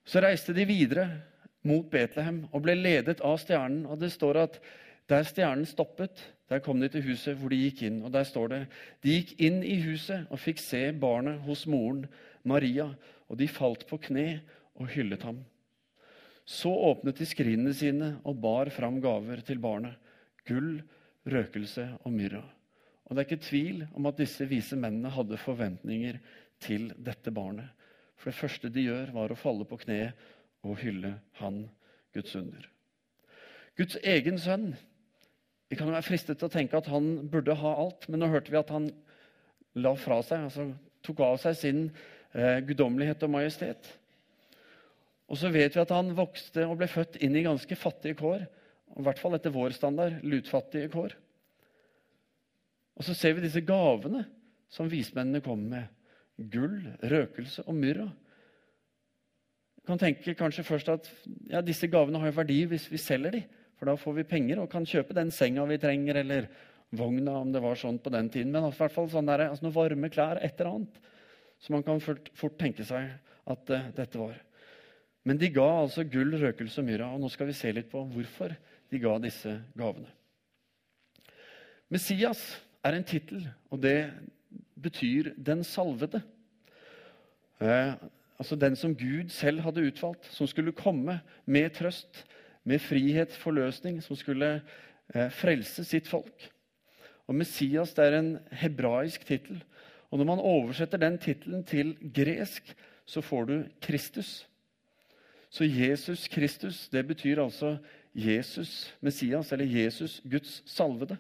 Så 0.07 0.21
reiste 0.23 0.55
de 0.55 0.65
videre 0.65 1.05
mot 1.67 1.85
Betlehem 1.91 2.45
og 2.49 2.63
ble 2.65 2.75
ledet 2.79 3.21
av 3.21 3.37
stjernen. 3.41 3.85
Og 3.85 3.99
det 4.01 4.09
står 4.15 4.39
at 4.41 4.57
der 5.11 5.27
stjernen 5.27 5.67
stoppet, 5.69 6.23
der 6.51 6.59
kom 6.59 6.81
de 6.83 6.89
til 6.91 7.05
huset 7.05 7.37
hvor 7.39 7.53
de 7.53 7.61
gikk 7.61 7.85
inn. 7.87 8.01
Og 8.03 8.11
der 8.11 8.27
står 8.27 8.51
det 8.51 8.61
de 9.05 9.15
gikk 9.15 9.37
inn 9.39 9.61
i 9.63 9.77
huset 9.85 10.27
og 10.27 10.41
fikk 10.43 10.59
se 10.59 10.89
barnet 10.91 11.39
hos 11.47 11.63
moren 11.69 12.03
Maria, 12.43 12.89
og 13.31 13.39
de 13.39 13.47
falt 13.47 13.85
på 13.87 14.01
kne 14.09 14.41
og 14.75 14.89
hyllet 14.91 15.23
ham. 15.23 15.39
Så 16.43 16.71
åpnet 16.73 17.21
de 17.21 17.27
skrinene 17.29 17.71
sine 17.77 18.17
og 18.27 18.41
bar 18.43 18.71
fram 18.73 18.99
gaver 18.99 19.43
til 19.47 19.61
barnet. 19.63 19.95
Gull, 20.47 20.81
røkelse 21.29 21.85
og 22.01 22.11
myrra. 22.11 22.41
Og 23.05 23.15
det 23.15 23.21
er 23.21 23.29
ikke 23.29 23.47
tvil 23.47 23.83
om 23.95 24.07
at 24.09 24.19
disse 24.19 24.47
vise 24.49 24.75
mennene 24.75 25.11
hadde 25.13 25.39
forventninger 25.39 26.19
til 26.63 26.89
dette 26.97 27.31
barnet. 27.31 27.69
For 28.19 28.31
det 28.31 28.39
første 28.39 28.69
de 28.73 28.85
gjør, 28.89 29.13
var 29.15 29.31
å 29.31 29.39
falle 29.39 29.67
på 29.69 29.79
kne 29.85 30.11
og 30.67 30.81
hylle 30.83 31.15
han, 31.39 31.63
Guds 32.11 32.35
under. 32.35 32.67
Guds 33.79 33.95
egen 34.03 34.39
sønn. 34.41 34.73
Vi 35.71 35.77
kan 35.79 35.87
være 35.87 36.03
fristet 36.03 36.35
til 36.35 36.49
å 36.49 36.51
tenke 36.51 36.75
at 36.75 36.89
han 36.91 37.29
burde 37.31 37.55
ha 37.55 37.69
alt, 37.85 38.09
men 38.11 38.19
nå 38.19 38.27
hørte 38.27 38.51
vi 38.51 38.59
at 38.59 38.71
han 38.75 38.89
la 39.79 39.93
fra 39.95 40.17
seg, 40.19 40.49
altså 40.49 40.65
tok 41.05 41.21
av 41.23 41.37
seg 41.39 41.55
sin 41.55 41.85
eh, 42.35 42.59
guddommelighet 42.67 43.23
og 43.23 43.31
majestet. 43.37 43.87
Og 45.31 45.39
så 45.39 45.47
vet 45.53 45.77
vi 45.77 45.79
at 45.79 45.93
han 45.95 46.11
vokste 46.17 46.65
og 46.67 46.75
ble 46.81 46.89
født 46.91 47.15
inn 47.23 47.37
i 47.39 47.45
ganske 47.45 47.77
fattige 47.79 48.19
kår. 48.19 48.43
I 48.99 49.05
hvert 49.05 49.21
fall 49.21 49.37
etter 49.37 49.53
vår 49.55 49.71
standard 49.77 50.19
lutfattige 50.27 50.91
kår. 50.91 51.15
Og 52.99 53.07
så 53.07 53.15
ser 53.15 53.37
vi 53.37 53.45
disse 53.45 53.63
gavene 53.63 54.25
som 54.71 54.91
vismennene 54.91 55.39
kommer 55.45 55.87
med 55.87 56.51
gull, 56.51 56.75
røkelse 56.99 57.63
og 57.63 57.79
myrra. 57.79 58.09
Du 59.79 59.87
kan 59.87 60.03
tenke 60.03 60.35
kanskje 60.35 60.67
først 60.67 60.91
at 60.91 61.07
ja, 61.47 61.63
disse 61.63 61.87
gavene 61.87 62.19
har 62.19 62.27
jo 62.27 62.39
verdi 62.41 62.59
hvis 62.67 62.91
vi 62.91 62.99
selger 62.99 63.39
dem. 63.39 63.47
For 63.81 63.89
da 63.89 63.95
får 63.97 64.13
vi 64.19 64.23
penger 64.29 64.59
og 64.61 64.67
kan 64.69 64.83
kjøpe 64.85 65.15
den 65.17 65.31
senga 65.33 65.63
vi 65.65 65.79
trenger, 65.81 66.19
eller 66.21 66.45
vogna, 66.93 67.39
om 67.39 67.49
det 67.49 67.63
var 67.63 67.79
sånn 67.81 67.95
på 67.97 68.11
den 68.13 68.27
tiden. 68.29 68.51
Men 68.53 68.67
i 68.67 68.75
hvert 68.77 68.93
fall 68.93 69.07
sånn 69.09 69.25
der, 69.25 69.47
altså 69.47 69.65
noen 69.65 69.73
varme 69.73 70.09
klær, 70.13 70.37
et 70.37 70.59
eller 70.61 70.75
annet. 70.75 70.99
Så 71.57 71.73
man 71.73 71.81
kan 71.87 71.97
fort, 72.03 72.29
fort 72.37 72.59
tenke 72.61 72.85
seg 72.85 73.07
at 73.49 73.71
uh, 73.73 73.87
dette 73.97 74.21
var. 74.21 74.35
Men 75.25 75.41
de 75.41 75.49
ga 75.55 75.65
altså 75.79 76.05
gull, 76.05 76.37
røkelse 76.43 76.77
og 76.77 76.85
myrra. 76.91 77.07
Og 77.09 77.23
nå 77.23 77.31
skal 77.33 77.49
vi 77.49 77.55
se 77.57 77.73
litt 77.73 77.89
på 77.89 78.03
hvorfor 78.13 78.53
de 78.93 79.01
ga 79.01 79.15
disse 79.23 79.55
gavene. 79.73 80.13
Messias 81.89 82.43
er 82.85 82.99
en 82.99 83.09
tittel, 83.09 83.47
og 83.73 83.81
det 83.81 84.11
betyr 84.77 85.33
'den 85.33 85.65
salvede'. 85.65 86.21
Eh, 87.65 87.97
altså 88.37 88.55
den 88.55 88.75
som 88.75 88.93
Gud 88.93 89.33
selv 89.33 89.65
hadde 89.65 89.89
utvalgt, 89.89 90.29
som 90.29 90.45
skulle 90.45 90.71
komme 90.71 91.17
med 91.45 91.73
trøst, 91.73 92.27
med 92.63 92.81
frihetsforløsning 92.83 94.01
som 94.03 94.17
skulle 94.19 94.53
eh, 95.13 95.29
frelse 95.33 95.85
sitt 95.87 96.09
folk. 96.09 96.49
Og 97.27 97.37
Messias 97.37 97.93
det 97.97 98.05
er 98.05 98.19
en 98.19 98.31
hebraisk 98.51 99.25
tittel. 99.25 99.61
Og 100.11 100.19
når 100.19 100.27
man 100.27 100.43
oversetter 100.43 100.99
den 100.99 101.17
tittelen 101.21 101.63
til 101.63 101.95
gresk, 102.13 102.73
så 103.05 103.21
får 103.23 103.45
du 103.47 103.55
Kristus. 103.81 104.47
Så 105.51 105.67
Jesus 105.67 106.27
Kristus, 106.31 106.89
det 106.89 107.07
betyr 107.07 107.41
altså 107.43 107.77
Jesus 108.15 108.93
Messias, 109.01 109.51
eller 109.51 109.65
Jesus 109.65 110.21
Guds 110.23 110.61
salvede. 110.65 111.17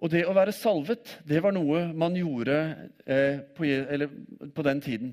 Og 0.00 0.08
det 0.12 0.22
å 0.24 0.32
være 0.36 0.52
salvet, 0.56 1.18
det 1.28 1.42
var 1.44 1.52
noe 1.52 1.90
man 1.92 2.16
gjorde 2.16 2.56
eh, 3.04 3.42
på, 3.56 3.68
på, 4.56 4.64
den 4.64 4.80
tiden. 4.80 5.10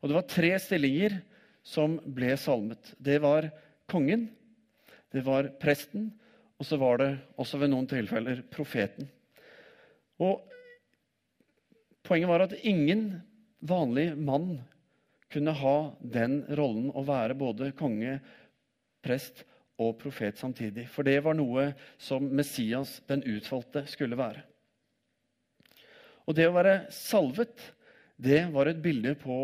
Og 0.00 0.08
det 0.08 0.16
var 0.16 0.28
tre 0.32 0.54
stillinger 0.64 1.18
som 1.62 1.98
ble 2.04 2.34
salmet. 2.40 2.94
Det 2.98 3.18
var 3.22 3.50
kongen, 3.90 4.28
det 5.12 5.24
var 5.26 5.50
presten, 5.60 6.10
og 6.60 6.66
så 6.68 6.76
var 6.80 7.00
det 7.00 7.10
også 7.40 7.60
ved 7.60 7.72
noen 7.72 7.88
tilfeller 7.90 8.42
profeten. 8.52 9.08
Og 10.20 10.46
Poenget 12.10 12.26
var 12.26 12.42
at 12.42 12.56
ingen 12.66 13.20
vanlig 13.62 14.08
mann 14.18 14.56
kunne 15.30 15.52
ha 15.54 15.76
den 16.02 16.40
rollen 16.58 16.88
å 16.90 17.04
være 17.06 17.36
både 17.38 17.68
konge, 17.78 18.16
prest 19.04 19.44
og 19.80 19.94
profet 20.00 20.40
samtidig. 20.40 20.88
For 20.90 21.06
det 21.06 21.20
var 21.22 21.36
noe 21.38 21.68
som 22.02 22.26
Messias, 22.34 22.98
den 23.06 23.22
utvalgte, 23.22 23.84
skulle 23.86 24.18
være. 24.18 24.42
Og 26.26 26.34
det 26.34 26.48
å 26.48 26.56
være 26.56 26.90
salvet, 26.94 27.62
det 28.18 28.48
var 28.50 28.66
et 28.66 28.82
bilde 28.82 29.14
på 29.22 29.38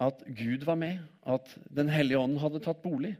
at 0.00 0.22
Gud 0.26 0.64
var 0.64 0.78
med, 0.80 1.02
at 1.28 1.50
Den 1.68 1.90
hellige 1.92 2.18
ånden 2.18 2.40
hadde 2.40 2.62
tatt 2.64 2.80
bolig, 2.82 3.14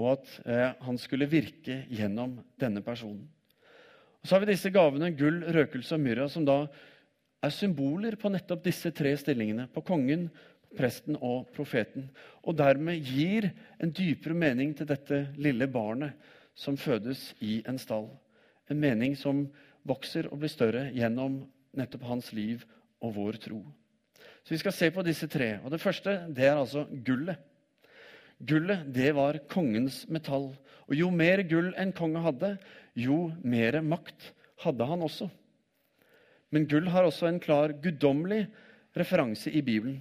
og 0.00 0.14
at 0.14 0.30
eh, 0.46 0.70
han 0.80 0.98
skulle 0.98 1.28
virke 1.28 1.82
gjennom 1.90 2.38
denne 2.60 2.82
personen. 2.84 3.26
Og 4.20 4.28
Så 4.28 4.34
har 4.34 4.44
vi 4.44 4.52
disse 4.52 4.72
gavene 4.72 5.10
gull, 5.16 5.42
røkelse 5.44 5.96
og 5.96 6.04
myrra, 6.04 6.28
som 6.28 6.46
da 6.46 6.62
er 7.42 7.52
symboler 7.52 8.16
på 8.20 8.30
nettopp 8.32 8.62
disse 8.64 8.92
tre 8.96 9.12
stillingene. 9.16 9.66
På 9.72 9.82
kongen, 9.84 10.28
presten 10.76 11.16
og 11.16 11.48
profeten. 11.56 12.08
Og 12.44 12.56
dermed 12.56 13.00
gir 13.02 13.50
en 13.80 13.92
dypere 13.92 14.36
mening 14.36 14.74
til 14.76 14.88
dette 14.88 15.24
lille 15.40 15.66
barnet 15.72 16.14
som 16.54 16.76
fødes 16.78 17.30
i 17.40 17.60
en 17.68 17.80
stall. 17.80 18.10
En 18.70 18.80
mening 18.80 19.16
som 19.18 19.48
vokser 19.88 20.28
og 20.30 20.42
blir 20.42 20.52
større 20.52 20.88
gjennom 20.94 21.42
nettopp 21.76 22.04
hans 22.06 22.32
liv 22.36 22.64
og 23.00 23.16
vår 23.16 23.40
tro. 23.42 23.64
Så 24.44 24.54
Vi 24.54 24.58
skal 24.58 24.72
se 24.72 24.90
på 24.90 25.04
disse 25.06 25.28
tre. 25.28 25.58
Og 25.64 25.70
Det 25.70 25.80
første 25.80 26.26
det 26.28 26.44
er 26.44 26.56
altså 26.56 26.86
gullet. 27.04 27.36
Gullet 28.40 28.86
det 28.94 29.14
var 29.14 29.38
kongens 29.48 30.06
metall. 30.08 30.54
Og 30.88 30.94
Jo 30.96 31.10
mer 31.10 31.42
gull 31.42 31.74
en 31.76 31.92
konge 31.92 32.20
hadde, 32.20 32.56
jo 32.96 33.32
mer 33.44 33.80
makt 33.80 34.32
hadde 34.64 34.86
han 34.86 35.02
også. 35.02 35.30
Men 36.50 36.66
gull 36.66 36.88
har 36.88 37.06
også 37.06 37.28
en 37.28 37.40
klar 37.40 37.72
guddommelig 37.72 38.48
referanse 38.96 39.50
i 39.50 39.62
Bibelen. 39.62 40.00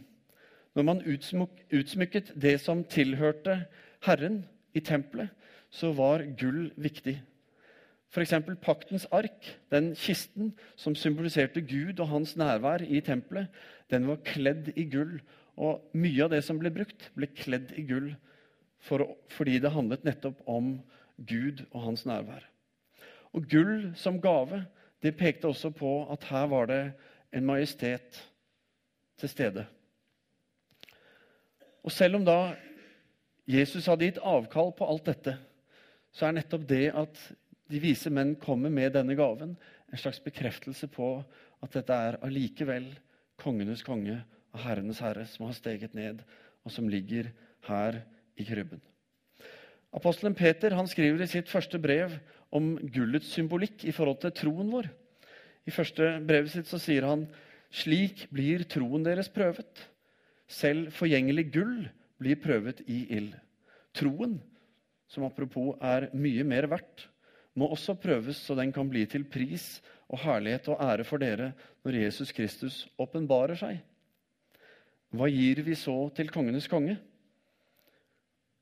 Når 0.75 0.83
man 0.83 1.03
utsmykket 1.05 2.33
det 2.35 2.59
som 2.61 2.83
tilhørte 2.83 3.65
Herren 4.05 4.43
i 4.73 4.79
tempelet, 4.79 5.29
så 5.69 5.91
var 5.93 6.23
gull 6.39 6.71
viktig. 6.77 7.19
F.eks. 8.09 8.33
paktens 8.61 9.05
ark, 9.13 9.45
den 9.69 9.91
kisten 9.95 10.53
som 10.75 10.95
symboliserte 10.97 11.61
Gud 11.61 11.99
og 11.99 12.09
hans 12.09 12.35
nærvær 12.37 12.81
i 12.81 13.01
tempelet, 13.05 13.47
den 13.91 14.07
var 14.09 14.23
kledd 14.25 14.71
i 14.75 14.87
gull. 14.89 15.19
Og 15.59 15.91
mye 15.93 16.23
av 16.25 16.31
det 16.33 16.41
som 16.45 16.57
ble 16.57 16.71
brukt, 16.73 17.11
ble 17.13 17.29
kledd 17.37 17.75
i 17.77 17.85
gull 17.85 18.13
for, 18.81 19.05
fordi 19.29 19.59
det 19.61 19.73
handlet 19.75 20.07
nettopp 20.07 20.41
om 20.49 20.79
Gud 21.27 21.65
og 21.69 21.83
hans 21.83 22.05
nærvær. 22.09 22.45
Og 23.35 23.45
gull 23.51 23.91
som 23.99 24.17
gave 24.21 24.63
det 25.03 25.17
pekte 25.19 25.47
også 25.47 25.69
på 25.69 25.91
at 26.11 26.25
her 26.31 26.47
var 26.51 26.65
det 26.71 26.81
en 27.35 27.45
majestet 27.45 28.17
til 29.19 29.29
stede. 29.29 29.65
Og 31.83 31.91
selv 31.91 32.15
om 32.15 32.25
da 32.25 32.55
Jesus 33.47 33.85
hadde 33.85 34.09
gitt 34.09 34.23
avkall 34.23 34.73
på 34.77 34.87
alt 34.89 35.05
dette, 35.05 35.35
så 36.11 36.27
er 36.27 36.35
nettopp 36.37 36.65
det 36.69 36.89
at 36.97 37.21
de 37.69 37.81
vise 37.81 38.09
menn 38.09 38.35
kommer 38.41 38.71
med 38.73 38.95
denne 38.95 39.15
gaven, 39.17 39.55
en 39.89 40.01
slags 40.01 40.21
bekreftelse 40.25 40.89
på 40.91 41.19
at 41.63 41.75
dette 41.75 41.95
er 41.95 42.19
allikevel 42.25 42.87
kongenes 43.39 43.83
konge 43.85 44.19
og 44.53 44.63
herrenes 44.63 45.01
herre 45.03 45.25
som 45.29 45.47
har 45.47 45.57
steget 45.57 45.95
ned, 45.97 46.23
og 46.65 46.73
som 46.73 46.89
ligger 46.89 47.29
her 47.67 48.01
i 48.39 48.45
krybben. 48.47 48.81
Apostelen 49.95 50.35
Peter 50.37 50.75
han 50.77 50.89
skriver 50.89 51.23
i 51.23 51.29
sitt 51.29 51.49
første 51.49 51.79
brev 51.81 52.13
om 52.53 52.75
gullets 52.93 53.31
symbolikk 53.33 53.85
i 53.89 53.93
forhold 53.93 54.19
til 54.23 54.35
troen 54.37 54.69
vår. 54.73 54.89
I 55.65 55.73
første 55.73 56.11
brevet 56.25 56.53
sitt 56.53 56.69
så 56.69 56.79
sier 56.81 57.07
han 57.09 57.27
slik 57.73 58.27
blir 58.33 58.65
troen 58.69 59.05
deres 59.05 59.29
prøvet. 59.33 59.85
Selv 60.49 60.93
forgjengelig 60.97 61.49
gull 61.53 61.89
blir 62.21 62.39
prøvet 62.41 62.81
i 62.89 63.03
ild. 63.17 63.33
Troen, 63.97 64.39
som 65.09 65.25
apropos 65.25 65.75
er 65.81 66.09
mye 66.13 66.45
mer 66.45 66.69
verdt, 66.69 67.07
må 67.59 67.67
også 67.73 67.97
prøves 67.99 68.39
så 68.45 68.55
den 68.57 68.71
kan 68.75 68.89
bli 68.89 69.05
til 69.09 69.25
pris 69.27 69.79
og 70.09 70.21
herlighet 70.23 70.69
og 70.71 70.81
ære 70.83 71.05
for 71.07 71.21
dere 71.21 71.51
når 71.85 72.01
Jesus 72.05 72.33
Kristus 72.35 72.81
åpenbarer 72.99 73.59
seg. 73.59 73.79
Hva 75.13 75.29
gir 75.31 75.61
vi 75.65 75.75
så 75.77 75.95
til 76.15 76.29
kongenes 76.33 76.69
konge? 76.69 76.97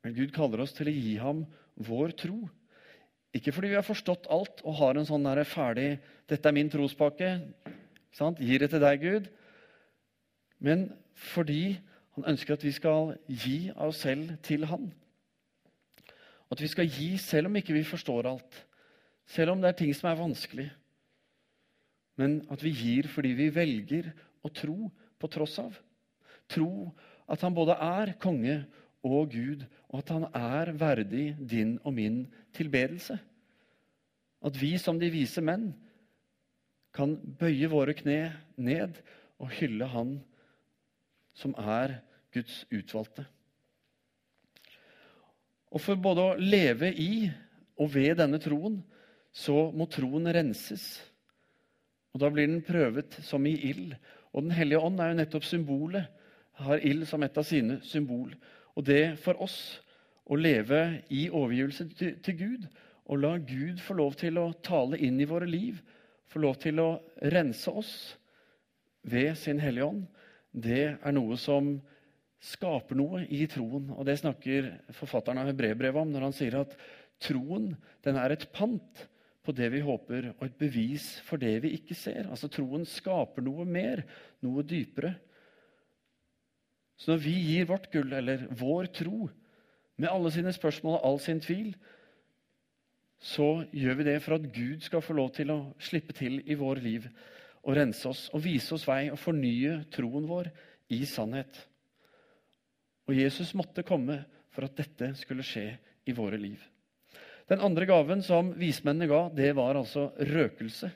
Men 0.03 0.15
Gud 0.15 0.31
kaller 0.35 0.63
oss 0.63 0.75
til 0.75 0.89
å 0.89 0.95
gi 0.95 1.17
ham 1.19 1.43
vår 1.87 2.13
tro. 2.19 2.37
Ikke 3.35 3.51
fordi 3.51 3.73
vi 3.73 3.77
har 3.77 3.85
forstått 3.85 4.29
alt 4.31 4.63
og 4.63 4.77
har 4.79 4.97
en 4.97 5.07
sånn 5.07 5.27
der 5.27 5.43
ferdig 5.43 5.99
'Dette 6.27 6.47
er 6.47 6.55
min 6.55 6.69
trospakke. 6.69 7.41
Gir 8.39 8.59
det 8.59 8.69
til 8.69 8.79
deg, 8.79 9.01
Gud.' 9.01 9.29
Men 10.59 10.93
fordi 11.13 11.77
han 12.15 12.25
ønsker 12.33 12.53
at 12.53 12.63
vi 12.63 12.71
skal 12.71 13.17
gi 13.27 13.69
av 13.75 13.91
oss 13.91 14.01
selv 14.01 14.37
til 14.41 14.65
han. 14.65 14.89
At 16.51 16.61
vi 16.61 16.67
skal 16.67 16.87
gi 16.87 17.17
selv 17.17 17.47
om 17.47 17.55
ikke 17.55 17.75
vi 17.75 17.83
forstår 17.83 18.25
alt. 18.25 18.65
Selv 19.27 19.53
om 19.53 19.61
det 19.61 19.71
er 19.71 19.79
ting 19.81 19.93
som 19.95 20.09
er 20.09 20.19
vanskelig. 20.19 20.67
Men 22.17 22.39
at 22.51 22.63
vi 22.63 22.73
gir 22.73 23.09
fordi 23.11 23.33
vi 23.37 23.49
velger 23.53 24.09
å 24.45 24.51
tro 24.53 24.89
på 25.19 25.29
tross 25.31 25.57
av. 25.61 25.75
Tro 26.49 26.89
at 27.27 27.43
han 27.43 27.55
både 27.55 27.75
er 27.83 28.13
konge 28.21 28.61
og 29.07 29.31
Gud, 29.31 29.63
og 29.91 30.01
at 30.01 30.11
han 30.15 30.25
er 30.35 30.71
verdig 30.79 31.27
din 31.39 31.75
og 31.83 31.93
min 31.95 32.23
tilbedelse. 32.55 33.17
At 34.43 34.57
vi 34.59 34.75
som 34.81 34.99
de 34.99 35.11
vise 35.11 35.43
menn 35.43 35.69
kan 36.95 37.15
bøye 37.39 37.69
våre 37.69 37.93
kne 37.97 38.31
ned 38.57 38.97
og 39.37 39.51
hylle 39.59 39.85
Han 39.91 40.17
som 41.37 41.53
er 41.61 41.99
Guds 42.33 42.63
utvalgte. 42.73 43.27
Og 45.69 45.83
For 45.83 45.99
både 45.99 46.23
å 46.23 46.37
leve 46.39 46.89
i 46.89 47.27
og 47.77 47.91
ved 47.93 48.17
denne 48.17 48.39
troen 48.41 48.79
så 49.37 49.67
må 49.75 49.85
troen 49.91 50.29
renses. 50.33 50.85
Og 52.13 52.21
Da 52.23 52.29
blir 52.33 52.47
den 52.49 52.63
prøvet 52.65 53.19
som 53.21 53.45
i 53.45 53.53
ild. 53.69 53.93
Og 54.33 54.43
Den 54.43 54.55
hellige 54.57 54.81
ånd 54.81 54.99
er 54.99 55.11
jo 55.11 55.19
nettopp 55.19 55.45
symbolet. 55.45 56.07
Har 56.57 56.81
ild 56.81 57.05
som 57.05 57.23
et 57.23 57.37
av 57.37 57.45
sine 57.45 57.79
symbol. 57.85 58.33
Og 58.75 58.85
det 58.85 59.19
for 59.21 59.37
oss 59.41 59.79
å 60.25 60.35
leve 60.35 61.03
i 61.13 61.27
overgivelse 61.29 61.85
til, 61.97 62.37
Gud 62.37 62.65
og 63.05 63.19
la 63.21 63.37
Gud 63.37 63.79
få 63.79 63.93
lov 63.93 64.17
til 64.19 64.39
å 64.41 64.53
tale 64.65 64.97
inn 64.97 65.19
i 65.21 65.27
våre 65.29 65.45
liv, 65.47 65.77
få 66.27 66.41
lov 66.43 66.57
til 66.59 66.81
å 66.81 66.89
rense 67.31 67.71
oss 67.71 67.91
ved 69.03 69.37
sin 69.39 69.61
Hellige 69.63 69.85
Ånd, 69.85 70.07
det 70.51 70.97
er 70.97 71.13
noe 71.15 71.37
som 71.39 71.77
skaper 72.43 72.97
noe 72.97 73.21
i 73.29 73.45
troen. 73.47 73.91
Og 73.93 74.05
Det 74.05 74.17
snakker 74.19 74.73
forfatteren 74.97 75.39
av 75.43 75.51
Hebrevbrevet 75.51 76.01
om 76.01 76.11
når 76.11 76.25
han 76.27 76.35
sier 76.35 76.59
at 76.59 76.73
troen 77.23 77.71
den 78.03 78.17
er 78.19 78.33
et 78.33 78.49
pant 78.51 79.07
på 79.47 79.55
det 79.55 79.69
vi 79.71 79.83
håper, 79.83 80.33
og 80.35 80.43
et 80.43 80.57
bevis 80.59 81.05
for 81.23 81.39
det 81.39 81.55
vi 81.63 81.71
ikke 81.77 81.95
ser. 81.95 82.27
Altså 82.27 82.49
Troen 82.51 82.83
skaper 82.87 83.45
noe 83.45 83.63
mer, 83.67 84.03
noe 84.43 84.65
dypere. 84.67 85.13
Så 86.99 87.13
når 87.13 87.21
vi 87.23 87.35
gir 87.45 87.69
vårt 87.69 87.87
gull, 87.93 88.11
eller 88.17 88.47
vår 88.59 88.91
tro, 88.99 89.29
med 89.97 90.11
alle 90.11 90.31
sine 90.33 90.51
spørsmål 90.53 90.99
og 90.99 91.07
all 91.07 91.19
sin 91.23 91.39
tvil, 91.41 91.71
så 93.17 93.63
gjør 93.73 93.97
vi 93.97 94.05
det 94.11 94.19
for 94.21 94.37
at 94.37 94.45
Gud 94.53 94.83
skal 94.85 95.01
få 95.01 95.15
lov 95.17 95.31
til 95.33 95.49
å 95.53 95.59
slippe 95.81 96.13
til 96.17 96.37
i 96.45 96.57
vår 96.57 96.83
liv 96.83 97.07
og 97.63 97.73
rense 97.75 98.05
oss 98.09 98.27
og 98.29 98.43
vise 98.45 98.75
oss 98.75 98.85
vei 98.87 99.07
og 99.09 99.17
fornye 99.19 99.79
troen 99.93 100.27
vår 100.29 100.51
i 100.93 101.01
sannhet. 101.09 101.57
Og 103.09 103.17
Jesus 103.17 103.55
måtte 103.57 103.85
komme 103.87 104.21
for 104.53 104.67
at 104.67 104.77
dette 104.77 105.15
skulle 105.17 105.45
skje 105.45 105.71
i 106.05 106.15
våre 106.15 106.37
liv. 106.39 106.61
Den 107.47 107.63
andre 107.63 107.87
gaven 107.87 108.23
som 108.25 108.51
vismennene 108.59 109.07
ga, 109.07 109.21
det 109.31 109.53
var 109.55 109.79
altså 109.79 110.09
røkelse. 110.19 110.89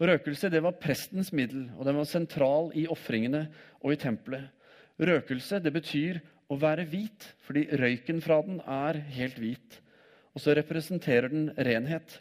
Og 0.00 0.08
Røkelse 0.10 0.50
det 0.50 0.62
var 0.64 0.78
prestens 0.82 1.30
middel, 1.30 1.68
og 1.78 1.86
den 1.86 2.00
var 2.00 2.08
sentral 2.10 2.72
i 2.74 2.88
ofringene 2.90 3.44
og 3.78 3.94
i 3.94 4.00
tempelet. 4.02 4.48
Røkelse 4.98 5.60
det 5.62 5.70
betyr 5.74 6.18
å 6.50 6.58
være 6.58 6.88
hvit, 6.90 7.28
fordi 7.46 7.68
røyken 7.78 8.18
fra 8.24 8.40
den 8.42 8.58
er 8.66 8.98
helt 9.14 9.38
hvit. 9.38 9.78
Og 10.34 10.42
så 10.42 10.56
representerer 10.56 11.30
den 11.30 11.50
renhet. 11.54 12.18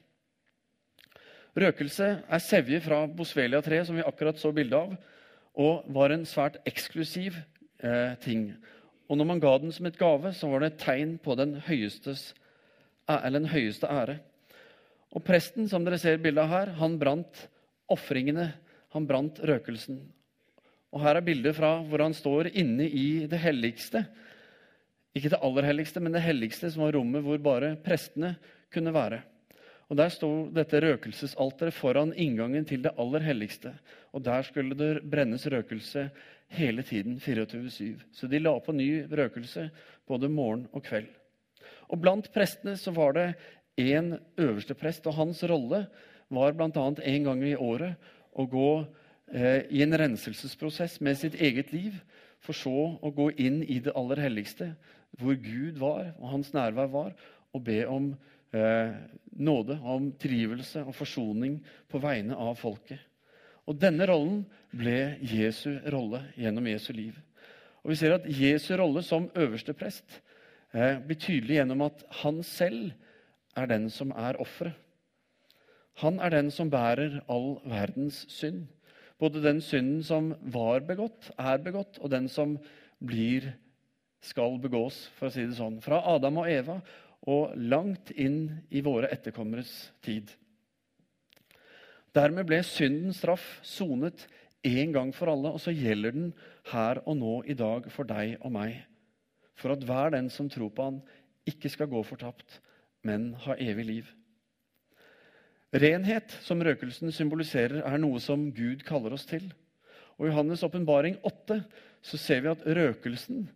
Røkelse 1.58 2.12
er 2.22 2.44
sevje 2.44 2.80
fra 2.86 3.04
bosvelia-treet, 3.10 3.88
som 3.90 3.98
vi 3.98 4.06
akkurat 4.06 4.38
så 4.40 4.54
bilde 4.56 4.78
av, 4.78 4.94
og 5.58 5.90
var 5.92 6.14
en 6.14 6.28
svært 6.30 6.62
eksklusiv 6.70 7.36
eh, 7.84 8.14
ting. 8.24 8.52
Og 9.10 9.18
når 9.20 9.28
man 9.28 9.42
ga 9.44 9.58
den 9.60 9.74
som 9.76 9.90
et 9.90 10.00
gave, 10.00 10.32
så 10.38 10.48
var 10.48 10.62
det 10.62 10.72
et 10.72 10.84
tegn 10.86 11.18
på 11.20 11.36
den, 11.40 11.58
høyestes, 11.66 12.30
den 13.34 13.50
høyeste 13.52 13.90
ære. 13.90 14.20
Og 15.12 15.24
presten, 15.28 15.68
som 15.68 15.84
dere 15.84 16.00
ser 16.00 16.22
bildet 16.24 16.46
av 16.46 16.52
her, 16.52 16.74
han 16.80 16.98
brant 17.00 17.46
ofringene. 17.92 18.52
Han 18.92 19.08
brant 19.08 19.40
røkelsen. 19.48 20.02
Og 20.92 21.00
Her 21.04 21.18
er 21.18 21.24
bildet 21.24 21.56
fra 21.56 21.78
hvor 21.88 22.04
han 22.04 22.16
står 22.16 22.52
inne 22.60 22.88
i 22.88 23.26
det 23.32 23.40
helligste. 23.40 24.04
Ikke 25.16 25.32
det 25.32 25.40
aller 25.44 25.68
helligste, 25.68 26.04
men 26.04 26.16
det 26.16 26.24
helligste, 26.24 26.72
som 26.72 26.86
var 26.86 26.96
rommet 26.96 27.24
hvor 27.24 27.40
bare 27.44 27.76
prestene 27.84 28.36
kunne 28.72 28.94
være. 28.96 29.22
Og 29.92 29.98
Der 30.00 30.12
sto 30.12 30.30
dette 30.56 30.80
røkelsesalteret 30.80 31.76
foran 31.76 32.14
inngangen 32.16 32.68
til 32.68 32.84
det 32.84 32.94
aller 33.00 33.24
helligste. 33.24 33.74
Og 34.16 34.24
Der 34.24 34.44
skulle 34.48 34.76
det 34.76 35.04
brennes 35.04 35.48
røkelse 35.48 36.10
hele 36.48 36.84
tiden, 36.84 37.20
24-7. 37.20 38.00
Så 38.12 38.28
de 38.28 38.40
la 38.40 38.58
på 38.60 38.72
ny 38.72 39.08
røkelse 39.12 39.70
både 40.08 40.30
morgen 40.30 40.68
og 40.72 40.84
kveld. 40.84 41.08
Og 41.92 42.00
Blant 42.00 42.30
prestene 42.34 42.78
så 42.80 42.94
var 42.96 43.16
det 43.18 43.28
én 43.80 44.16
øversteprest, 44.40 45.08
og 45.08 45.18
hans 45.18 45.44
rolle 45.44 45.86
var 46.32 46.56
bl.a. 46.56 46.70
en 46.72 47.28
gang 47.28 47.44
i 47.44 47.58
året 47.60 48.00
å 48.32 48.46
gå 48.48 48.72
eh, 49.34 49.68
i 49.68 49.84
en 49.84 49.98
renselsesprosess 50.00 51.00
med 51.04 51.20
sitt 51.20 51.36
eget 51.36 51.74
liv, 51.76 51.98
for 52.42 52.58
så 52.58 52.96
å 52.98 53.12
gå 53.14 53.30
inn 53.38 53.62
i 53.64 53.82
det 53.84 53.94
aller 53.98 54.24
helligste, 54.24 54.72
hvor 55.20 55.36
Gud 55.36 55.78
var 55.82 56.14
og 56.16 56.32
hans 56.32 56.54
nærvær 56.56 56.90
var, 56.94 57.12
og 57.52 57.66
be 57.68 57.84
om 57.86 58.14
eh, 58.56 58.96
nåde, 59.36 59.78
om 59.84 60.10
trivelse 60.20 60.86
og 60.88 60.96
forsoning 60.96 61.60
på 61.92 62.00
vegne 62.02 62.38
av 62.40 62.56
folket. 62.60 63.02
Og 63.68 63.78
Denne 63.78 64.08
rollen 64.10 64.46
ble 64.74 65.20
Jesu 65.28 65.76
rolle 65.92 66.24
gjennom 66.40 66.66
Jesu 66.72 66.92
liv. 66.96 67.20
Og 67.84 67.92
Vi 67.92 68.00
ser 68.00 68.16
at 68.16 68.26
Jesu 68.26 68.74
rolle 68.80 69.04
som 69.06 69.30
øverste 69.36 69.76
prest 69.78 70.22
blir 70.72 71.20
tydelig 71.20 71.58
gjennom 71.60 71.84
at 71.88 72.04
han 72.22 72.40
selv 72.48 72.94
er 73.60 73.68
den 73.68 73.90
som 73.92 74.14
er 74.16 74.40
offeret. 74.40 74.78
Han 76.00 76.22
er 76.24 76.32
den 76.32 76.50
som 76.54 76.70
bærer 76.72 77.20
all 77.30 77.58
verdens 77.68 78.24
synd. 78.32 78.70
Både 79.20 79.44
den 79.44 79.60
synden 79.62 80.02
som 80.04 80.32
var 80.42 80.82
begått, 80.88 81.30
er 81.38 81.60
begått, 81.62 82.00
og 82.02 82.10
den 82.10 82.30
som 82.32 82.56
blir, 82.98 83.52
skal 84.22 84.58
begås, 84.62 85.10
for 85.18 85.28
å 85.28 85.34
si 85.34 85.44
det 85.46 85.58
sånn. 85.58 85.80
Fra 85.82 86.00
Adam 86.10 86.40
og 86.42 86.50
Eva 86.50 86.80
og 87.30 87.54
langt 87.58 88.12
inn 88.18 88.64
i 88.70 88.82
våre 88.86 89.12
etterkommeres 89.14 89.92
tid. 90.06 90.30
Dermed 92.16 92.48
ble 92.50 92.60
syndens 92.66 93.22
straff 93.22 93.60
sonet 93.66 94.26
en 94.68 94.94
gang 94.94 95.12
for 95.14 95.32
alle, 95.32 95.54
og 95.54 95.62
så 95.62 95.74
gjelder 95.74 96.16
den 96.18 96.32
her 96.72 97.02
og 97.06 97.18
nå 97.18 97.36
i 97.50 97.58
dag 97.58 97.88
for 97.94 98.10
deg 98.10 98.40
og 98.42 98.54
meg. 98.58 98.82
For 99.62 99.76
at 99.76 99.86
hver 99.86 100.16
den 100.16 100.30
som 100.34 100.50
tror 100.50 100.72
på 100.74 100.90
Han, 100.90 101.00
ikke 101.48 101.70
skal 101.74 101.90
gå 101.90 102.02
fortapt, 102.06 102.60
men 103.06 103.32
ha 103.46 103.56
evig 103.58 103.86
liv. 103.86 104.10
Renhet, 105.72 106.34
som 106.44 106.62
røkelsen 106.62 107.14
symboliserer, 107.16 107.80
er 107.88 108.02
noe 108.02 108.20
som 108.22 108.50
Gud 108.54 108.84
kaller 108.86 109.16
oss 109.16 109.26
til. 109.30 109.48
Og 110.20 110.28
I 110.28 110.34
Johannes' 110.34 110.66
åpenbaring 110.68 111.16
8 111.26 111.62
så 112.06 112.20
ser 112.20 112.44
vi 112.44 112.52
at 112.52 112.66
røkelsen 112.68 113.48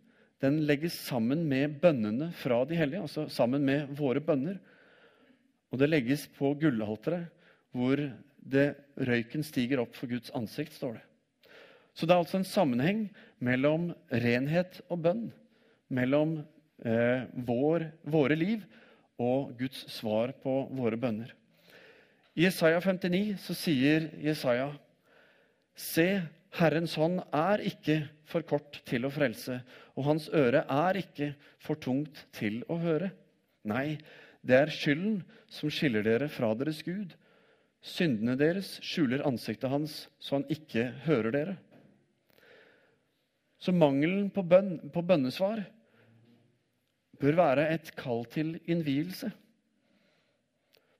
den 0.42 0.62
legges 0.68 0.96
sammen 1.06 1.44
med 1.48 1.78
bønnene 1.80 2.30
fra 2.36 2.62
de 2.68 2.76
hellige, 2.76 3.02
altså 3.04 3.26
sammen 3.32 3.64
med 3.64 3.92
våre 3.96 4.20
bønner. 4.20 4.58
Og 5.72 5.80
det 5.80 5.90
legges 5.90 6.26
på 6.36 6.54
gullalteret, 6.60 7.28
hvor 7.76 8.00
det, 8.36 8.66
røyken 8.96 9.44
stiger 9.44 9.82
opp 9.82 9.96
for 9.96 10.08
Guds 10.10 10.32
ansikt, 10.36 10.76
står 10.76 10.98
det. 10.98 11.04
Så 11.96 12.06
det 12.06 12.14
er 12.14 12.22
altså 12.22 12.40
en 12.40 12.48
sammenheng 12.48 13.06
mellom 13.40 13.90
renhet 14.12 14.80
og 14.88 15.02
bønn. 15.04 15.26
Mellom 15.88 16.38
eh, 16.84 17.26
vår, 17.46 17.90
våre 18.02 18.36
liv 18.38 18.64
og 19.22 19.54
Guds 19.58 19.86
svar 19.94 20.34
på 20.42 20.66
våre 20.76 20.98
bønner. 21.00 21.32
I 22.36 22.44
Jesaja 22.44 22.82
59 22.84 23.36
så 23.40 23.54
sier 23.56 24.10
Jesaja 24.20 24.68
Se, 25.76 26.22
Herrens 26.56 26.94
hånd 26.96 27.20
er 27.36 27.62
ikke 27.68 27.98
for 28.28 28.44
kort 28.48 28.78
til 28.88 29.04
å 29.04 29.12
frelse, 29.12 29.58
og 29.96 30.08
hans 30.08 30.28
øre 30.32 30.64
er 30.72 30.98
ikke 31.00 31.30
for 31.60 31.80
tungt 31.80 32.22
til 32.36 32.62
å 32.72 32.78
høre. 32.80 33.10
Nei, 33.68 33.98
det 34.46 34.56
er 34.56 34.72
skylden 34.72 35.20
som 35.52 35.72
skiller 35.72 36.04
dere 36.06 36.30
fra 36.32 36.52
deres 36.56 36.80
Gud. 36.86 37.12
Syndene 37.84 38.36
deres 38.40 38.76
skjuler 38.84 39.24
ansiktet 39.28 39.70
hans, 39.70 40.06
så 40.18 40.38
han 40.38 40.46
ikke 40.52 40.88
hører 41.04 41.34
dere. 41.34 41.56
Så 43.60 43.72
mangelen 43.72 44.28
på, 44.32 44.44
bønn, 44.44 44.78
på 44.92 45.04
bønnesvar 45.04 45.62
bør 47.20 47.38
være 47.38 47.68
et 47.74 47.90
kall 47.98 48.24
til 48.32 48.56
innvielse. 48.68 49.30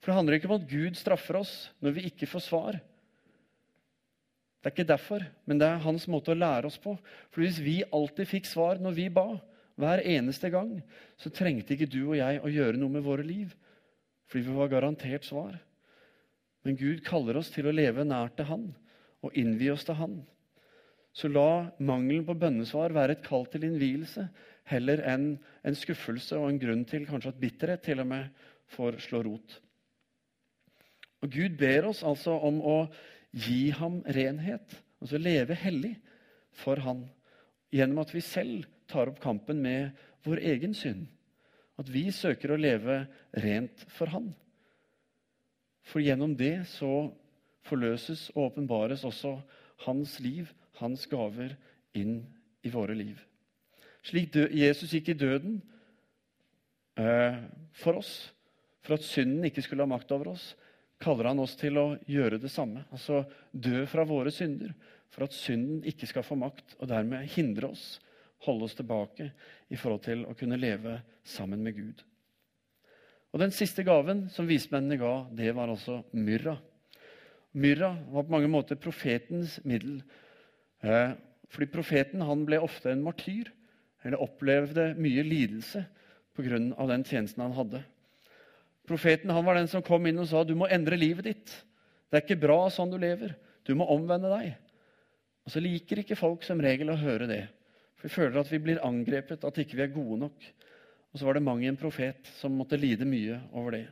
For 0.00 0.12
det 0.12 0.16
handler 0.18 0.36
ikke 0.38 0.50
om 0.50 0.60
at 0.60 0.68
Gud 0.70 0.94
straffer 0.98 1.40
oss 1.40 1.54
når 1.82 1.96
vi 1.96 2.06
ikke 2.10 2.28
får 2.30 2.44
svar. 2.44 2.78
Det 4.60 4.70
er 4.70 4.74
ikke 4.74 4.88
derfor, 4.88 5.22
men 5.46 5.60
det 5.60 5.66
er 5.68 5.82
hans 5.82 6.08
måte 6.10 6.32
å 6.32 6.38
lære 6.38 6.70
oss 6.70 6.78
på. 6.82 6.96
For 7.30 7.42
hvis 7.42 7.60
vi 7.62 7.80
alltid 7.94 8.30
fikk 8.30 8.48
svar 8.50 8.80
når 8.82 8.96
vi 8.96 9.08
ba, 9.14 9.28
hver 9.76 10.00
eneste 10.08 10.48
gang, 10.50 10.78
så 11.20 11.30
trengte 11.30 11.74
ikke 11.74 11.90
du 11.90 12.00
og 12.06 12.16
jeg 12.16 12.40
å 12.40 12.50
gjøre 12.50 12.80
noe 12.80 12.94
med 12.94 13.04
våre 13.04 13.26
liv. 13.26 13.52
Fordi 14.26 14.46
vi 14.48 14.56
var 14.56 14.72
garantert 14.72 15.26
svar. 15.28 15.58
Men 16.66 16.78
Gud 16.80 17.04
kaller 17.06 17.38
oss 17.38 17.52
til 17.54 17.68
å 17.68 17.74
leve 17.74 18.06
nær 18.06 18.32
til 18.34 18.48
Han 18.48 18.64
og 19.22 19.36
innvie 19.38 19.74
oss 19.74 19.84
til 19.86 19.98
Han. 20.00 20.16
Så 21.16 21.30
la 21.30 21.68
mangelen 21.78 22.26
på 22.26 22.34
bønnesvar 22.36 22.94
være 22.96 23.16
et 23.16 23.24
kall 23.26 23.46
til 23.52 23.68
innvielse 23.68 24.26
heller 24.70 25.02
enn 25.06 25.28
en 25.66 25.78
skuffelse 25.78 26.38
og 26.38 26.50
en 26.50 26.60
grunn 26.62 26.84
til 26.88 27.06
kanskje 27.08 27.32
at 27.34 27.40
bitterhet 27.40 27.84
til 27.86 28.02
og 28.02 28.10
med 28.10 28.46
får 28.74 28.98
slå 29.04 29.22
rot. 29.26 29.58
Og 31.22 31.32
Gud 31.32 31.56
ber 31.58 31.88
oss 31.90 32.02
altså 32.06 32.34
om 32.48 32.58
å 32.60 32.78
gi 33.36 33.70
ham 33.76 34.00
renhet, 34.16 34.78
altså 35.00 35.20
leve 35.20 35.56
hellig 35.58 35.94
for 36.56 36.80
han, 36.84 37.04
gjennom 37.74 38.02
at 38.02 38.14
vi 38.14 38.22
selv 38.24 38.66
tar 38.90 39.10
opp 39.10 39.20
kampen 39.22 39.62
med 39.62 39.94
vår 40.26 40.42
egen 40.54 40.74
synd. 40.76 41.06
At 41.76 41.90
vi 41.92 42.08
søker 42.14 42.54
å 42.54 42.60
leve 42.60 43.02
rent 43.36 43.84
for 43.92 44.10
han. 44.12 44.30
For 45.86 46.02
gjennom 46.02 46.32
det 46.38 46.64
så 46.70 47.10
forløses 47.66 48.30
og 48.34 48.50
åpenbares 48.50 49.04
også 49.06 49.36
hans 49.84 50.16
liv, 50.24 50.48
hans 50.80 51.04
gaver, 51.10 51.56
inn 51.96 52.20
i 52.64 52.72
våre 52.72 52.96
liv. 52.96 53.20
Slik 54.06 54.36
Jesus 54.54 54.92
gikk 54.94 55.10
i 55.10 55.18
døden 55.18 55.58
eh, 57.00 57.40
for 57.74 57.98
oss, 57.98 58.12
for 58.86 58.94
at 58.94 59.06
synden 59.06 59.48
ikke 59.48 59.64
skulle 59.64 59.82
ha 59.82 59.90
makt 59.90 60.12
over 60.14 60.30
oss, 60.36 60.52
kaller 61.02 61.32
han 61.32 61.42
oss 61.42 61.56
til 61.58 61.78
å 61.80 61.86
gjøre 62.06 62.38
det 62.40 62.52
samme. 62.52 62.84
Altså 62.94 63.24
dø 63.50 63.82
fra 63.90 64.06
våre 64.06 64.30
synder, 64.34 64.70
for 65.10 65.26
at 65.26 65.34
synden 65.34 65.82
ikke 65.90 66.06
skal 66.08 66.26
få 66.26 66.38
makt 66.38 66.76
og 66.78 66.90
dermed 66.92 67.26
hindre 67.34 67.72
oss, 67.74 67.96
holde 68.46 68.68
oss 68.68 68.76
tilbake 68.78 69.30
i 69.72 69.78
forhold 69.80 70.04
til 70.06 70.22
å 70.28 70.36
kunne 70.38 70.60
leve 70.60 71.00
sammen 71.26 71.64
med 71.64 71.74
Gud. 71.74 72.04
Og 73.34 73.42
Den 73.42 73.52
siste 73.52 73.82
gaven 73.84 74.28
som 74.32 74.46
vismennene 74.48 75.00
ga, 75.00 75.14
det 75.34 75.50
var 75.56 75.68
altså 75.72 75.98
myrra. 76.14 76.54
Myrra 77.58 77.90
var 78.12 78.24
på 78.24 78.32
mange 78.32 78.48
måter 78.52 78.78
profetens 78.80 79.58
middel. 79.66 79.98
Eh, 80.80 81.16
fordi 81.50 81.68
profeten 81.72 82.22
han 82.24 82.46
ble 82.48 82.62
ofte 82.62 82.92
en 82.92 83.04
martyr, 83.04 83.50
eller 84.06 84.22
opplevde 84.22 84.92
mye 85.00 85.24
lidelse 85.26 85.82
pga. 86.36 86.58
den 86.86 87.04
tjenesten 87.04 87.42
han 87.42 87.56
hadde. 87.56 87.82
Profeten 88.86 89.30
han 89.30 89.44
var 89.44 89.58
den 89.58 89.68
som 89.68 89.82
kom 89.82 90.06
inn 90.06 90.20
og 90.22 90.28
sa 90.30 90.44
du 90.44 90.54
må 90.54 90.68
endre 90.70 90.98
livet 90.98 91.26
ditt. 91.26 91.54
Det 92.06 92.18
er 92.18 92.24
ikke 92.24 92.44
bra 92.46 92.58
sånn 92.70 92.92
du 92.92 92.98
lever. 93.02 93.34
Du 93.66 93.74
må 93.74 93.88
omvende 93.90 94.30
deg. 94.30 94.54
Og 95.46 95.54
så 95.54 95.62
liker 95.62 96.02
ikke 96.02 96.18
folk 96.18 96.46
som 96.46 96.60
regel 96.62 96.92
å 96.92 97.00
høre 97.00 97.26
det. 97.30 97.42
For 97.96 98.06
vi 98.06 98.14
føler 98.14 98.38
at 98.40 98.52
vi 98.52 98.62
blir 98.62 98.82
angrepet, 98.84 99.44
at 99.46 99.58
ikke 99.58 99.78
vi 99.78 99.84
er 99.86 99.94
gode 99.94 100.20
nok. 100.22 100.46
Og 101.10 101.18
så 101.18 101.26
var 101.26 101.38
det 101.38 101.46
mang 101.46 101.64
en 101.64 101.78
profet 101.80 102.30
som 102.38 102.54
måtte 102.54 102.78
lide 102.78 103.06
mye 103.08 103.40
over 103.56 103.78
det. 103.78 103.84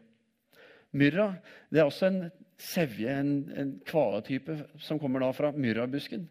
Myrra 0.95 1.33
det 1.73 1.81
er 1.81 1.89
også 1.89 2.11
en 2.11 2.21
sevje, 2.61 3.11
en, 3.11 3.33
en 3.59 3.71
kvaletype, 3.87 4.61
som 4.79 5.01
kommer 5.03 5.25
da 5.25 5.33
fra 5.35 5.51
myrrabusken. 5.51 6.29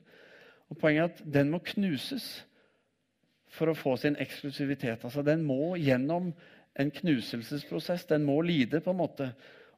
Og 0.71 0.79
Poenget 0.79 1.03
er 1.03 1.09
at 1.09 1.33
den 1.35 1.51
må 1.51 1.59
knuses 1.73 2.45
for 3.53 3.69
å 3.69 3.77
få 3.77 3.95
sin 4.01 4.17
eksklusivitet. 4.21 5.03
Altså 5.05 5.23
Den 5.25 5.43
må 5.45 5.75
gjennom 5.77 6.31
en 6.79 6.91
knuselsesprosess. 6.93 8.07
Den 8.09 8.25
må 8.25 8.39
lide, 8.45 8.81
på 8.81 8.93
en 8.93 9.01
måte. 9.01 9.29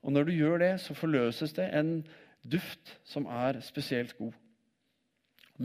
Og 0.05 0.13
når 0.15 0.29
du 0.29 0.35
gjør 0.37 0.61
det, 0.61 0.73
så 0.83 0.95
forløses 0.97 1.55
det 1.57 1.67
en 1.75 1.97
duft 2.45 2.95
som 3.07 3.27
er 3.27 3.59
spesielt 3.65 4.15
god. 4.19 4.35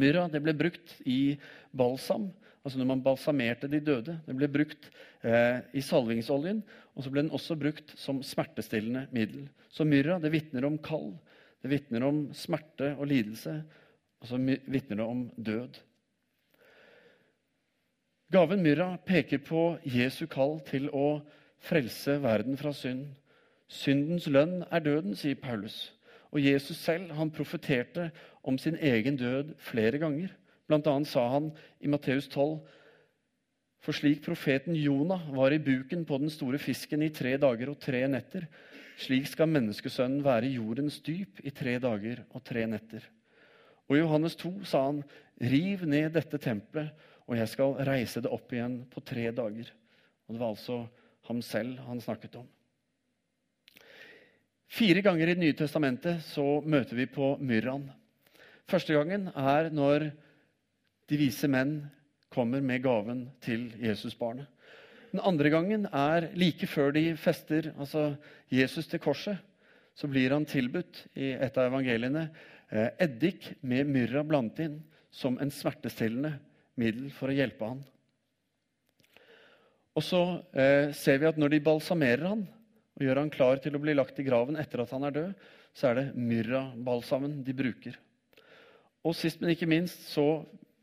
Myrra 0.00 0.28
det 0.30 0.40
ble 0.42 0.54
brukt 0.54 0.94
i 1.08 1.34
balsam, 1.74 2.28
altså 2.62 2.78
når 2.78 2.88
man 2.92 3.02
balsamerte 3.04 3.68
de 3.70 3.80
døde. 3.82 4.16
Det 4.26 4.36
ble 4.38 4.48
brukt 4.52 4.86
eh, 5.26 5.60
i 5.74 5.82
salvingsoljen, 5.82 6.62
og 6.94 7.04
så 7.04 7.12
ble 7.12 7.24
den 7.24 7.34
også 7.34 7.58
brukt 7.58 7.94
som 7.98 8.22
smertestillende 8.26 9.08
middel. 9.14 9.48
Så 9.70 9.86
myrra 9.86 10.20
det 10.22 10.32
vitner 10.34 10.66
om 10.68 10.78
kall, 10.82 11.12
det 11.60 11.72
vitner 11.74 12.06
om 12.06 12.24
smerte 12.36 12.94
og 12.96 13.10
lidelse, 13.10 13.58
og 14.20 14.30
så 14.30 14.38
vitner 14.40 15.00
det 15.02 15.06
om 15.06 15.24
død. 15.36 15.80
Gaven 18.30 18.60
myrra 18.62 18.92
peker 19.02 19.40
på 19.42 19.60
Jesu 19.82 20.28
kall 20.30 20.60
til 20.68 20.84
å 20.94 21.18
frelse 21.66 22.14
verden 22.22 22.54
fra 22.60 22.70
synd. 22.70 23.08
Syndens 23.66 24.28
lønn 24.30 24.60
er 24.70 24.84
døden, 24.84 25.16
sier 25.18 25.34
Paulus. 25.34 25.90
Og 26.30 26.38
Jesus 26.38 26.78
selv 26.78 27.10
han 27.18 27.32
profeterte 27.34 28.12
om 28.46 28.58
sin 28.58 28.78
egen 28.78 29.18
død 29.18 29.56
flere 29.66 29.98
ganger. 29.98 30.30
Blant 30.70 30.86
annet 30.86 31.10
sa 31.10 31.26
han 31.32 31.50
i 31.82 31.90
Matteus 31.90 32.30
12.: 32.30 32.60
For 33.82 33.98
slik 33.98 34.22
profeten 34.22 34.78
Jonah 34.78 35.26
var 35.34 35.50
i 35.50 35.58
buken 35.58 36.06
på 36.06 36.22
den 36.22 36.30
store 36.30 36.62
fisken 36.62 37.02
i 37.02 37.10
tre 37.10 37.34
dager 37.34 37.74
og 37.74 37.80
tre 37.82 38.06
netter, 38.06 38.46
slik 38.94 39.26
skal 39.26 39.50
menneskesønnen 39.50 40.22
være 40.22 40.46
i 40.46 40.54
jordens 40.60 41.00
dyp 41.02 41.42
i 41.42 41.50
tre 41.50 41.80
dager 41.82 42.22
og 42.30 42.44
tre 42.46 42.66
netter. 42.66 43.02
Og 43.88 43.96
i 43.96 44.04
Johannes 44.04 44.36
2 44.38 44.52
sa 44.62 44.86
han, 44.86 45.02
riv 45.40 45.82
ned 45.82 46.12
dette 46.14 46.38
tempelet, 46.38 46.94
og 47.30 47.38
jeg 47.38 47.48
skal 47.52 47.76
reise 47.86 48.20
det 48.24 48.30
opp 48.34 48.50
igjen 48.50 48.80
på 48.90 49.02
tre 49.06 49.28
dager. 49.30 49.68
Og 50.26 50.34
det 50.34 50.40
var 50.40 50.50
altså 50.50 50.80
ham 51.28 51.42
selv 51.46 51.78
han 51.86 52.02
snakket 52.02 52.40
om. 52.40 52.48
Fire 54.70 55.02
ganger 55.02 55.28
i 55.28 55.34
Det 55.34 55.42
nye 55.42 55.58
testamentet 55.58 56.24
så 56.26 56.60
møter 56.62 56.98
vi 56.98 57.06
på 57.06 57.36
myrraen. 57.38 57.86
Første 58.70 58.94
gangen 58.94 59.28
er 59.34 59.70
når 59.70 60.10
de 61.10 61.18
vise 61.18 61.48
menn 61.50 61.84
kommer 62.30 62.62
med 62.62 62.82
gaven 62.82 63.24
til 63.42 63.70
Jesusbarnet. 63.82 64.46
Den 65.10 65.22
andre 65.26 65.50
gangen 65.50 65.86
er 65.86 66.28
like 66.38 66.66
før 66.70 66.92
de 66.94 67.16
fester 67.18 67.72
altså 67.76 68.14
Jesus 68.50 68.86
til 68.86 69.02
korset. 69.02 69.38
Så 69.94 70.06
blir 70.06 70.30
han 70.30 70.46
tilbudt 70.46 71.06
i 71.18 71.32
et 71.34 71.58
av 71.58 71.66
evangeliene 71.66 72.28
eh, 72.70 72.90
eddik 73.02 73.52
med 73.62 73.90
myrra 73.90 74.22
blandet 74.22 74.62
inn 74.66 74.78
som 75.10 75.38
en 75.42 75.50
smertestillende 75.50 76.36
middel 76.78 77.10
for 77.16 77.30
å 77.30 77.36
hjelpe 77.36 77.72
han. 77.72 77.80
Og 79.98 80.04
så 80.06 80.20
eh, 80.54 80.92
ser 80.96 81.18
vi 81.20 81.28
at 81.28 81.38
når 81.40 81.54
de 81.54 81.64
balsamerer 81.66 82.28
han 82.30 82.44
og 82.44 83.04
gjør 83.04 83.22
han 83.22 83.32
klar 83.32 83.60
til 83.62 83.74
å 83.76 83.82
bli 83.82 83.96
lagt 83.96 84.18
i 84.20 84.26
graven 84.26 84.58
etter 84.60 84.82
at 84.82 84.92
han 84.94 85.06
er 85.08 85.16
død, 85.16 85.48
så 85.74 85.90
er 85.90 85.98
det 85.98 86.06
myrrabalsamen 86.18 87.40
de 87.46 87.54
bruker. 87.56 87.96
Og 89.06 89.16
sist, 89.16 89.40
men 89.40 89.54
ikke 89.54 89.68
minst, 89.70 90.02
så 90.12 90.42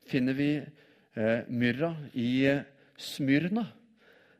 finner 0.10 0.34
vi 0.38 0.52
eh, 0.58 1.45
myrra 1.47 1.93
i 2.17 2.32
eh, 2.50 2.63
Smyrna. 2.97 3.67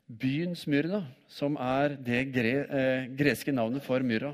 Byen 0.07 0.55
Smyrna, 0.55 1.03
som 1.29 1.57
er 1.60 1.97
det 2.01 2.23
gre, 2.33 2.53
eh, 2.65 3.10
greske 3.19 3.53
navnet 3.53 3.86
for 3.86 4.01
myrra. 4.01 4.33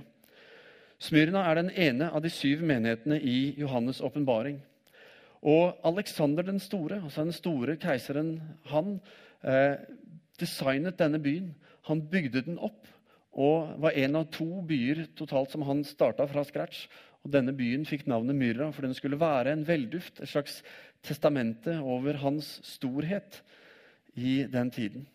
Smyrna 1.01 1.43
er 1.49 1.59
den 1.59 1.71
ene 1.75 2.11
av 2.13 2.21
de 2.23 2.31
syv 2.31 2.61
menighetene 2.63 3.17
i 3.19 3.55
Johannes' 3.59 4.03
åpenbaring. 4.05 4.61
Og 5.43 5.75
Aleksander 5.83 6.45
den 6.47 6.59
store, 6.63 7.01
altså 7.03 7.25
den 7.25 7.35
store 7.35 7.75
keiseren, 7.81 8.37
han 8.71 8.95
eh, 9.43 9.75
designet 10.39 10.99
denne 10.99 11.19
byen. 11.19 11.51
Han 11.89 12.05
bygde 12.07 12.45
den 12.45 12.59
opp 12.59 12.87
og 13.33 13.73
var 13.81 13.97
en 13.97 14.19
av 14.19 14.29
to 14.31 14.61
byer 14.67 15.07
totalt 15.17 15.51
som 15.51 15.65
han 15.67 15.81
starta 15.87 16.27
fra 16.29 16.45
scratch. 16.47 16.85
Og 17.23 17.31
Denne 17.33 17.53
byen 17.55 17.85
fikk 17.87 18.05
navnet 18.07 18.37
Myrra, 18.37 18.69
for 18.71 18.85
den 18.85 18.95
skulle 18.95 19.19
være 19.19 19.53
en 19.55 19.65
velduft, 19.67 20.19
et 20.21 20.29
slags 20.29 20.59
testamente 21.03 21.79
over 21.79 22.19
hans 22.21 22.57
storhet 22.67 23.41
i 24.15 24.43
den 24.51 24.71
tiden. 24.71 25.07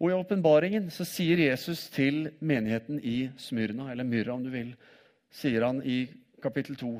Og 0.00 0.10
I 0.10 0.16
åpenbaringen 0.16 0.90
sier 0.90 1.38
Jesus 1.38 1.86
til 1.94 2.32
menigheten 2.40 2.98
i 2.98 3.30
Smyrna, 3.38 3.90
eller 3.92 4.08
Myrra 4.08 4.34
om 4.34 4.44
du 4.44 4.50
vil, 4.52 4.72
sier 5.32 5.64
han 5.64 5.80
i 5.86 6.04
kapittel 6.42 6.76
2.: 6.80 6.92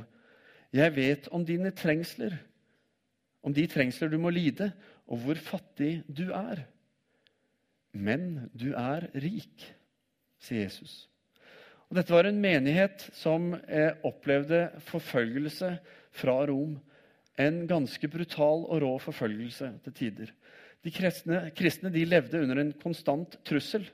Jeg 0.72 0.94
vet 0.96 1.28
om 1.32 1.44
dine 1.44 1.72
trengsler, 1.74 2.36
om 3.44 3.52
de 3.52 3.66
trengsler 3.68 4.10
du 4.10 4.18
må 4.20 4.32
lide, 4.32 4.70
og 5.04 5.20
hvor 5.22 5.38
fattig 5.38 5.98
du 6.08 6.30
er. 6.32 6.64
Men 7.92 8.48
du 8.56 8.72
er 8.72 9.10
rik 9.20 9.68
sier 10.44 10.66
Jesus. 10.66 11.04
Og 11.88 11.98
dette 11.98 12.14
var 12.14 12.28
en 12.28 12.40
menighet 12.40 13.06
som 13.16 13.52
eh, 13.54 13.92
opplevde 14.06 14.66
forfølgelse 14.88 15.74
fra 16.14 16.38
Rom. 16.48 16.78
En 17.40 17.64
ganske 17.70 18.08
brutal 18.10 18.64
og 18.68 18.80
rå 18.82 18.94
forfølgelse 19.02 19.70
til 19.84 19.96
tider. 19.96 20.32
De 20.84 20.92
kristne, 20.94 21.48
kristne 21.56 21.92
de 21.92 22.04
levde 22.06 22.40
under 22.44 22.60
en 22.60 22.72
konstant 22.80 23.38
trussel. 23.46 23.86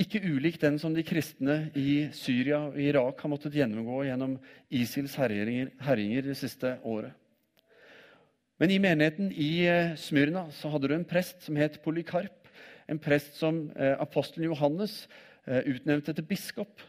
Ikke 0.00 0.20
ulik 0.22 0.58
den 0.60 0.78
som 0.78 0.94
de 0.94 1.04
kristne 1.06 1.70
i 1.78 2.06
Syria 2.14 2.66
og 2.68 2.80
Irak 2.80 3.22
har 3.22 3.32
måttet 3.32 3.56
gjennomgå 3.56 4.02
gjennom 4.06 4.36
ISILs 4.68 5.16
herjinger, 5.20 5.72
herjinger 5.82 6.28
det 6.28 6.36
siste 6.38 6.76
året. 6.84 7.14
Men 8.56 8.72
i 8.72 8.78
menigheten 8.80 9.28
i 9.36 9.50
eh, 9.68 9.94
Smyrna 10.00 10.46
så 10.56 10.70
hadde 10.72 10.88
du 10.88 10.96
en 10.96 11.08
prest 11.08 11.44
som 11.44 11.58
het 11.60 11.76
Polykarp 11.84 12.48
en 12.88 13.00
prest 13.02 13.34
som 13.36 13.66
eh, 13.74 13.96
apostelen 14.00 14.46
Johannes 14.46 15.02
eh, 15.44 15.66
utnevnte 15.74 16.14
til 16.16 16.24
biskop. 16.24 16.84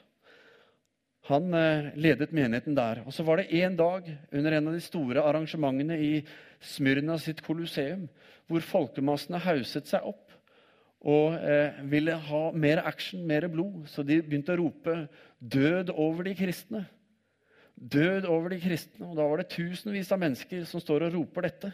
Han 1.28 1.52
ledet 2.00 2.32
menigheten 2.32 2.76
der. 2.78 3.02
Og 3.04 3.12
Så 3.12 3.26
var 3.28 3.42
det 3.42 3.50
en 3.60 3.74
dag 3.76 4.06
under 4.32 4.54
en 4.54 4.70
av 4.70 4.78
de 4.78 4.84
store 4.86 5.26
arrangementene 5.28 5.98
i 6.00 6.12
Smyrna 6.64 7.18
sitt 7.20 7.42
kolosseum, 7.44 8.06
hvor 8.48 8.64
folkemassene 8.64 9.42
hauset 9.44 9.90
seg 9.92 10.08
opp 10.08 10.32
og 11.04 11.36
ville 11.92 12.16
ha 12.30 12.44
mer 12.56 12.80
action, 12.88 13.26
mer 13.28 13.50
blod. 13.52 13.90
Så 13.92 14.08
de 14.08 14.22
begynte 14.24 14.56
å 14.56 14.62
rope 14.62 14.96
'Død 15.44 15.92
over 15.92 16.30
de 16.30 16.38
kristne'. 16.40 16.86
Død 17.78 18.26
over 18.26 18.50
de 18.50 18.62
kristne. 18.62 19.06
Og 19.06 19.18
Da 19.18 19.26
var 19.28 19.42
det 19.42 19.52
tusenvis 19.54 20.12
av 20.12 20.22
mennesker 20.22 20.66
som 20.66 20.82
står 20.82 21.08
og 21.08 21.14
roper 21.14 21.48
dette. 21.48 21.74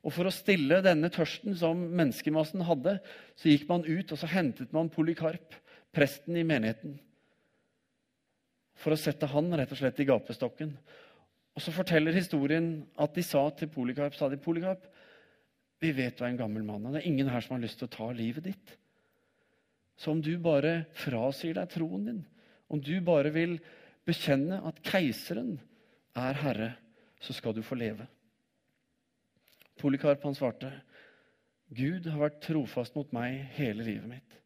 Og 0.00 0.14
For 0.14 0.26
å 0.26 0.32
stille 0.32 0.80
denne 0.84 1.10
tørsten 1.12 1.56
som 1.56 1.76
menneskemassen 1.76 2.64
hadde, 2.64 2.96
så 3.36 3.50
gikk 3.50 3.68
man 3.68 3.84
ut 3.84 4.12
og 4.12 4.18
så 4.18 4.30
hentet 4.32 4.72
man 4.72 4.88
Polykarp, 4.92 5.54
presten 5.92 6.38
i 6.38 6.46
menigheten, 6.46 6.94
for 8.78 8.94
å 8.94 8.98
sette 9.00 9.26
han 9.28 9.50
rett 9.58 9.72
og 9.74 9.80
slett 9.80 9.98
i 10.00 10.06
gapestokken. 10.08 10.70
Og 11.52 11.62
Så 11.62 11.74
forteller 11.74 12.16
historien 12.16 12.86
at 12.96 13.12
de 13.14 13.24
sa 13.26 13.42
til 13.50 13.68
Polykarp 13.68 14.14
sa 14.16 14.30
de, 14.30 14.38
Polykarp, 14.40 14.86
vi 15.80 15.92
vet 15.96 16.16
du 16.16 16.24
er 16.24 16.30
en 16.30 16.40
gammel 16.40 16.64
mann, 16.64 16.86
og 16.86 16.94
det 16.94 17.02
er 17.02 17.10
ingen 17.10 17.28
her 17.28 17.44
som 17.44 17.56
har 17.56 17.64
lyst 17.64 17.80
til 17.80 17.88
å 17.88 17.92
ta 17.92 18.08
livet 18.12 18.44
ditt. 18.44 18.74
Så 20.00 20.12
om 20.14 20.20
du 20.24 20.32
bare 20.40 20.86
frasier 20.96 21.56
deg 21.56 21.72
troen 21.72 22.06
din, 22.06 22.20
om 22.72 22.80
du 22.80 22.94
bare 23.04 23.32
vil 23.34 23.58
bekjenne 24.08 24.60
at 24.66 24.80
keiseren 24.84 25.58
er 26.18 26.38
herre, 26.42 26.70
så 27.20 27.34
skal 27.36 27.54
du 27.54 27.62
få 27.62 27.76
leve. 27.78 28.06
Polikarp 29.80 30.24
han 30.24 30.36
svarte, 30.36 30.70
Gud 31.70 32.08
har 32.10 32.18
vært 32.24 32.40
trofast 32.42 32.96
mot 32.98 33.12
meg 33.14 33.44
hele 33.56 33.84
livet 33.86 34.08
mitt. 34.10 34.36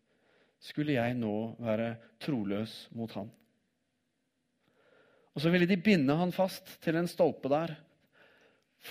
Skulle 0.61 0.97
jeg 0.97 1.17
nå 1.17 1.55
være 1.61 1.95
troløs 2.23 2.75
mot 2.97 3.13
han? 3.17 3.31
Og 5.35 5.43
så 5.43 5.51
ville 5.51 5.69
de 5.69 5.81
binde 5.81 6.15
han 6.15 6.33
fast 6.33 6.77
til 6.85 6.99
en 7.01 7.11
stolpe 7.11 7.51
der 7.51 7.75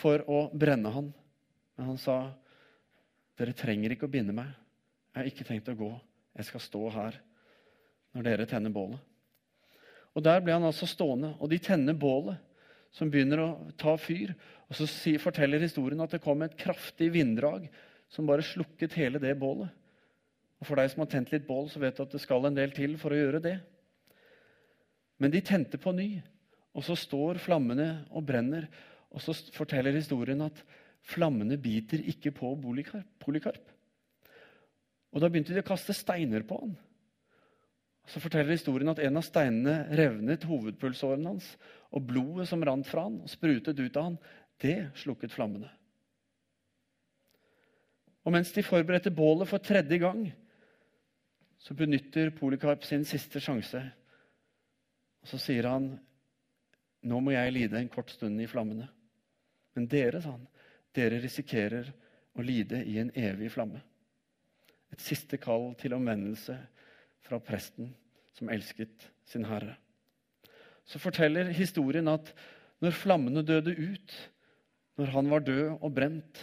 for 0.01 0.25
å 0.27 0.47
brenne 0.49 0.91
han. 0.91 1.13
Men 1.77 1.93
han 1.93 2.01
sa, 2.01 2.33
'Dere 3.37 3.53
trenger 3.57 3.93
ikke 3.93 4.05
å 4.05 4.13
binde 4.13 4.33
meg. 4.35 4.51
Jeg 5.13 5.19
har 5.19 5.29
ikke 5.29 5.47
tenkt 5.47 5.69
å 5.69 5.77
gå. 5.77 5.89
Jeg 6.37 6.45
skal 6.45 6.61
stå 6.61 6.89
her 6.89 7.21
når 8.13 8.23
dere 8.23 8.45
tenner 8.49 8.73
bålet.' 8.73 9.12
Og 10.13 10.23
Der 10.23 10.41
ble 10.41 10.53
han 10.53 10.65
altså 10.65 10.87
stående, 10.89 11.33
og 11.39 11.49
de 11.49 11.57
tenner 11.57 11.97
bålet 11.97 12.37
som 12.93 13.09
begynner 13.09 13.41
å 13.41 13.49
ta 13.77 13.95
fyr. 13.97 14.35
Og 14.69 14.77
Så 14.77 14.87
forteller 15.21 15.61
historien 15.61 16.01
at 16.01 16.13
det 16.13 16.21
kom 16.21 16.41
et 16.45 16.57
kraftig 16.57 17.11
vinddrag 17.13 17.69
som 18.09 18.27
bare 18.29 18.45
slukket 18.45 18.93
hele 18.93 19.19
det 19.19 19.33
bålet. 19.39 19.69
Og 20.61 20.67
For 20.67 20.79
deg 20.79 20.91
som 20.91 21.03
har 21.03 21.09
tent 21.11 21.33
litt 21.33 21.47
bål, 21.47 21.67
så 21.69 21.81
vet 21.81 21.97
du 21.97 22.03
at 22.05 22.13
det 22.13 22.21
skal 22.21 22.45
en 22.45 22.55
del 22.55 22.71
til 22.71 22.95
for 23.01 23.11
å 23.11 23.17
gjøre 23.17 23.41
det. 23.43 23.57
Men 25.19 25.33
de 25.33 25.41
tente 25.41 25.79
på 25.81 25.91
ny, 25.95 26.21
og 26.73 26.85
så 26.85 26.95
står 26.97 27.41
flammene 27.41 28.05
og 28.13 28.25
brenner. 28.25 28.69
Og 29.13 29.21
så 29.21 29.35
forteller 29.53 29.93
historien 29.93 30.41
at 30.45 30.63
flammene 31.05 31.57
biter 31.61 32.01
ikke 32.13 32.31
på 32.35 32.53
Polikarp. 32.63 33.73
Og 35.13 35.21
Da 35.21 35.29
begynte 35.29 35.53
de 35.53 35.61
å 35.61 35.67
kaste 35.67 35.93
steiner 35.93 36.45
på 36.47 36.57
han. 36.61 36.73
Så 38.07 38.19
forteller 38.19 38.51
historien 38.51 38.91
at 38.91 38.99
en 38.99 39.17
av 39.19 39.23
steinene 39.25 39.95
revnet 39.95 40.43
hovedpulsåren 40.47 41.25
hans, 41.29 41.45
og 41.93 42.03
blodet 42.09 42.49
som 42.49 42.63
rant 42.65 42.87
fra 42.87 43.05
han 43.07 43.21
og 43.23 43.31
sprutet 43.31 43.79
ut 43.79 43.97
av 43.99 44.09
han, 44.09 44.17
det 44.63 44.77
slukket 44.99 45.33
flammene. 45.33 45.69
Og 48.23 48.31
mens 48.31 48.53
de 48.55 48.63
forberedte 48.63 49.11
bålet 49.11 49.49
for 49.49 49.63
tredje 49.63 49.99
gang, 49.99 50.25
så 51.63 51.75
benytter 51.75 52.31
Polikarp 52.35 52.83
sin 52.83 53.05
siste 53.07 53.39
sjanse. 53.43 53.79
Og 55.23 55.31
så 55.31 55.39
sier 55.39 55.67
han, 55.67 55.99
'Nå 57.03 57.19
må 57.19 57.31
jeg 57.31 57.51
lide 57.51 57.79
en 57.79 57.89
kort 57.89 58.09
stund 58.11 58.41
i 58.41 58.47
flammene.' 58.47 58.89
Men 59.75 59.87
dere, 59.87 60.21
sa 60.21 60.31
han, 60.31 60.47
dere 60.93 61.19
risikerer 61.19 61.91
å 62.37 62.41
lide 62.41 62.83
i 62.85 62.99
en 62.99 63.11
evig 63.15 63.51
flamme. 63.51 63.81
Et 64.93 65.01
siste 65.01 65.37
kall 65.37 65.73
til 65.79 65.93
omvendelse 65.93 66.57
fra 67.23 67.39
presten 67.43 67.93
som 68.37 68.51
elsket 68.51 69.09
sin 69.29 69.45
herre. 69.47 69.77
Så 70.85 70.99
forteller 70.99 71.53
historien 71.55 72.09
at 72.11 72.33
når 72.83 72.95
flammene 72.97 73.45
døde 73.47 73.71
ut, 73.71 74.15
når 74.99 75.13
han 75.15 75.29
var 75.31 75.45
død 75.45 75.77
og 75.79 75.93
brent, 75.95 76.41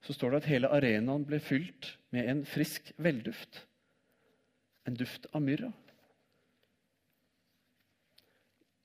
så 0.00 0.16
står 0.16 0.32
det 0.32 0.40
at 0.40 0.50
hele 0.50 0.70
arenaen 0.72 1.26
ble 1.28 1.38
fylt 1.44 1.94
med 2.14 2.28
en 2.28 2.42
frisk 2.48 2.90
velduft. 2.98 3.62
En 4.88 4.96
duft 4.96 5.28
av 5.36 5.44
myrra. 5.44 5.70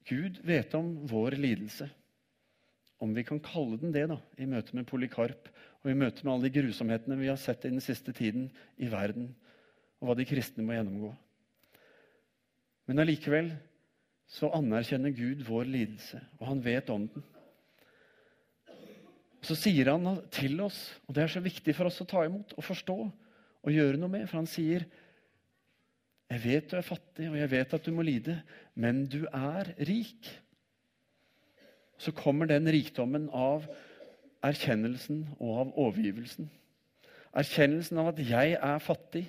Gud 0.06 0.42
vet 0.46 0.76
om 0.78 0.98
vår 1.10 1.40
lidelse. 1.40 1.90
om 2.98 3.14
vi 3.14 3.24
kan 3.28 3.40
kalle 3.44 3.76
den 3.78 3.92
det 3.92 4.06
da, 4.08 4.16
i 4.40 4.46
møte 4.48 4.72
med 4.74 4.88
Polikarp 4.88 5.50
og 5.84 5.90
i 5.92 5.98
møte 6.00 6.24
med 6.24 6.32
alle 6.32 6.48
de 6.48 6.62
grusomhetene 6.62 7.18
vi 7.20 7.28
har 7.28 7.38
sett 7.38 7.66
i 7.66 7.70
den 7.70 7.84
siste 7.84 8.14
tiden 8.16 8.48
i 8.78 8.88
verden, 8.88 9.36
og 10.06 10.12
hva 10.12 10.20
de 10.20 10.28
kristne 10.30 10.62
må 10.62 10.76
gjennomgå. 10.76 11.10
Men 12.86 13.02
allikevel 13.02 13.50
så 14.30 14.52
anerkjenner 14.54 15.14
Gud 15.18 15.42
vår 15.48 15.66
lidelse, 15.66 16.20
og 16.38 16.52
han 16.52 16.62
vet 16.62 16.92
om 16.94 17.08
den. 17.10 17.26
Så 19.46 19.58
sier 19.58 19.90
han 19.90 20.06
til 20.34 20.62
oss, 20.62 20.78
og 21.06 21.18
det 21.18 21.26
er 21.26 21.34
så 21.34 21.42
viktig 21.42 21.74
for 21.78 21.90
oss 21.90 21.98
å 22.02 22.08
ta 22.10 22.22
imot 22.26 22.54
og 22.54 22.66
forstå 22.66 22.98
og 23.66 23.74
gjøre 23.74 23.98
noe 23.98 24.14
med, 24.14 24.28
for 24.30 24.42
han 24.44 24.50
sier 24.50 24.86
jeg 26.30 26.42
vet 26.42 26.70
du 26.70 26.78
er 26.78 26.86
fattig, 26.86 27.28
og 27.30 27.38
jeg 27.38 27.52
vet 27.52 27.74
at 27.78 27.86
du 27.86 27.92
må 27.94 28.06
lide, 28.06 28.40
men 28.74 29.04
du 29.10 29.24
er 29.30 29.70
rik. 29.86 30.30
Så 32.02 32.14
kommer 32.18 32.50
den 32.50 32.66
rikdommen 32.70 33.28
av 33.30 33.68
erkjennelsen 34.46 35.22
og 35.38 35.52
av 35.62 35.76
overgivelsen. 35.86 36.50
Erkjennelsen 37.36 38.02
av 38.02 38.10
at 38.14 38.22
jeg 38.26 38.58
er 38.58 38.82
fattig. 38.82 39.28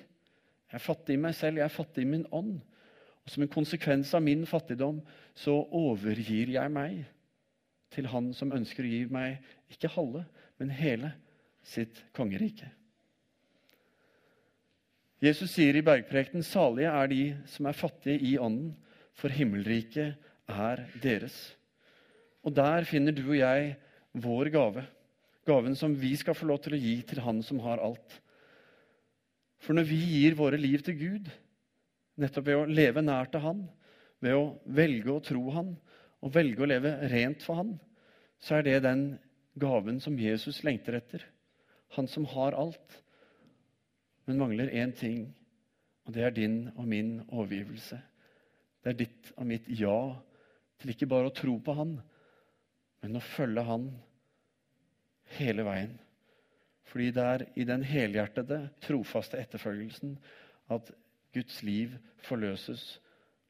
Jeg 0.67 0.79
er 0.79 0.83
fattig 0.83 1.15
i 1.15 1.21
meg 1.21 1.35
selv, 1.35 1.61
jeg 1.61 1.67
er 1.67 1.73
fattig 1.73 2.03
i 2.03 2.09
min 2.09 2.25
ånd. 2.35 2.57
Og 3.23 3.31
Som 3.31 3.43
en 3.43 3.51
konsekvens 3.51 4.13
av 4.15 4.23
min 4.23 4.45
fattigdom 4.47 5.01
så 5.35 5.55
overgir 5.75 6.51
jeg 6.55 6.71
meg 6.71 7.05
til 7.91 8.07
Han 8.11 8.33
som 8.35 8.51
ønsker 8.55 8.83
å 8.83 8.91
gi 8.91 9.05
meg 9.11 9.39
ikke 9.71 9.91
halve, 9.93 10.25
men 10.59 10.73
hele 10.75 11.13
sitt 11.63 12.03
kongerike. 12.15 12.67
Jesus 15.23 15.55
sier 15.55 15.75
i 15.75 15.85
bergprekenen 15.85 16.45
salige 16.45 16.91
er 16.93 17.09
de 17.09 17.21
som 17.49 17.65
er 17.65 17.77
fattige 17.77 18.21
i 18.21 18.35
ånden, 18.37 18.75
for 19.17 19.33
himmelriket 19.33 20.13
er 20.47 20.83
deres. 21.01 21.35
Og 22.45 22.53
der 22.53 22.85
finner 22.85 23.15
du 23.15 23.23
og 23.25 23.39
jeg 23.39 23.73
vår 24.13 24.51
gave. 24.53 24.83
Gaven 25.47 25.75
som 25.79 25.95
vi 25.97 26.13
skal 26.19 26.37
få 26.37 26.45
lov 26.49 26.61
til 26.63 26.75
å 26.77 26.81
gi 26.81 26.99
til 27.07 27.23
Han 27.25 27.41
som 27.43 27.59
har 27.65 27.81
alt. 27.81 28.19
For 29.67 29.75
når 29.75 29.89
vi 29.89 29.97
gir 29.99 30.37
våre 30.39 30.55
liv 30.55 30.79
til 30.79 30.95
Gud, 30.95 31.25
nettopp 32.15 32.45
ved 32.47 32.55
å 32.55 32.67
leve 32.71 33.01
nær 33.03 33.27
til 33.27 33.43
Han, 33.43 33.65
ved 34.23 34.37
å 34.37 34.45
velge 34.63 35.11
å 35.11 35.23
tro 35.23 35.41
Han 35.57 35.73
og 36.23 36.31
velge 36.33 36.63
å 36.63 36.69
leve 36.71 36.93
rent 37.11 37.43
for 37.43 37.59
Han, 37.59 37.73
så 38.39 38.55
er 38.55 38.63
det 38.63 38.77
den 38.85 39.03
gaven 39.59 39.99
som 39.99 40.15
Jesus 40.15 40.61
lengter 40.63 40.95
etter. 40.95 41.25
Han 41.97 42.07
som 42.07 42.23
har 42.31 42.55
alt, 42.55 42.95
men 44.23 44.39
mangler 44.39 44.71
én 44.71 44.95
ting, 44.95 45.27
og 46.07 46.15
det 46.15 46.23
er 46.23 46.35
din 46.39 46.57
og 46.77 46.87
min 46.87 47.17
overgivelse. 47.27 47.99
Det 48.79 48.93
er 48.93 48.99
ditt 49.03 49.31
og 49.35 49.51
mitt 49.51 49.67
ja 49.67 49.99
til 50.79 50.95
ikke 50.95 51.11
bare 51.11 51.27
å 51.27 51.35
tro 51.35 51.59
på 51.59 51.75
Han, 51.75 51.97
men 53.03 53.19
å 53.19 53.27
følge 53.35 53.67
Han 53.67 53.91
hele 55.35 55.67
veien. 55.67 55.97
Fordi 56.87 57.11
det 57.11 57.23
er 57.23 57.43
i 57.59 57.65
den 57.67 57.83
helhjertede, 57.83 58.61
trofaste 58.83 59.39
etterfølgelsen 59.41 60.15
at 60.71 60.91
Guds 61.35 61.59
liv 61.63 61.95
forløses 62.23 62.97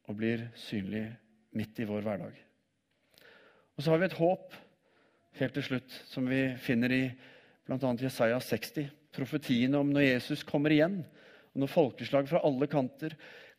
og 0.08 0.17
blir 0.19 0.47
synlig 0.58 1.06
midt 1.58 1.80
i 1.80 1.88
vår 1.88 2.06
hverdag. 2.06 2.34
Og 3.78 3.84
så 3.84 3.93
har 3.93 4.02
vi 4.02 4.08
et 4.10 4.17
håp 4.17 4.56
helt 5.38 5.54
til 5.54 5.65
slutt, 5.65 6.00
som 6.10 6.26
vi 6.30 6.41
finner 6.62 6.93
i 6.93 7.04
bl.a. 7.67 7.93
Jesaja 8.02 8.39
60. 8.41 8.88
Profetiene 9.13 9.78
om 9.78 9.91
når 9.93 10.08
Jesus 10.08 10.43
kommer 10.47 10.73
igjen, 10.73 11.04
og 11.54 11.62
når 11.62 11.73
folkeslag 11.73 12.30
fra 12.30 12.41
alle 12.45 12.69
kanter 12.69 13.13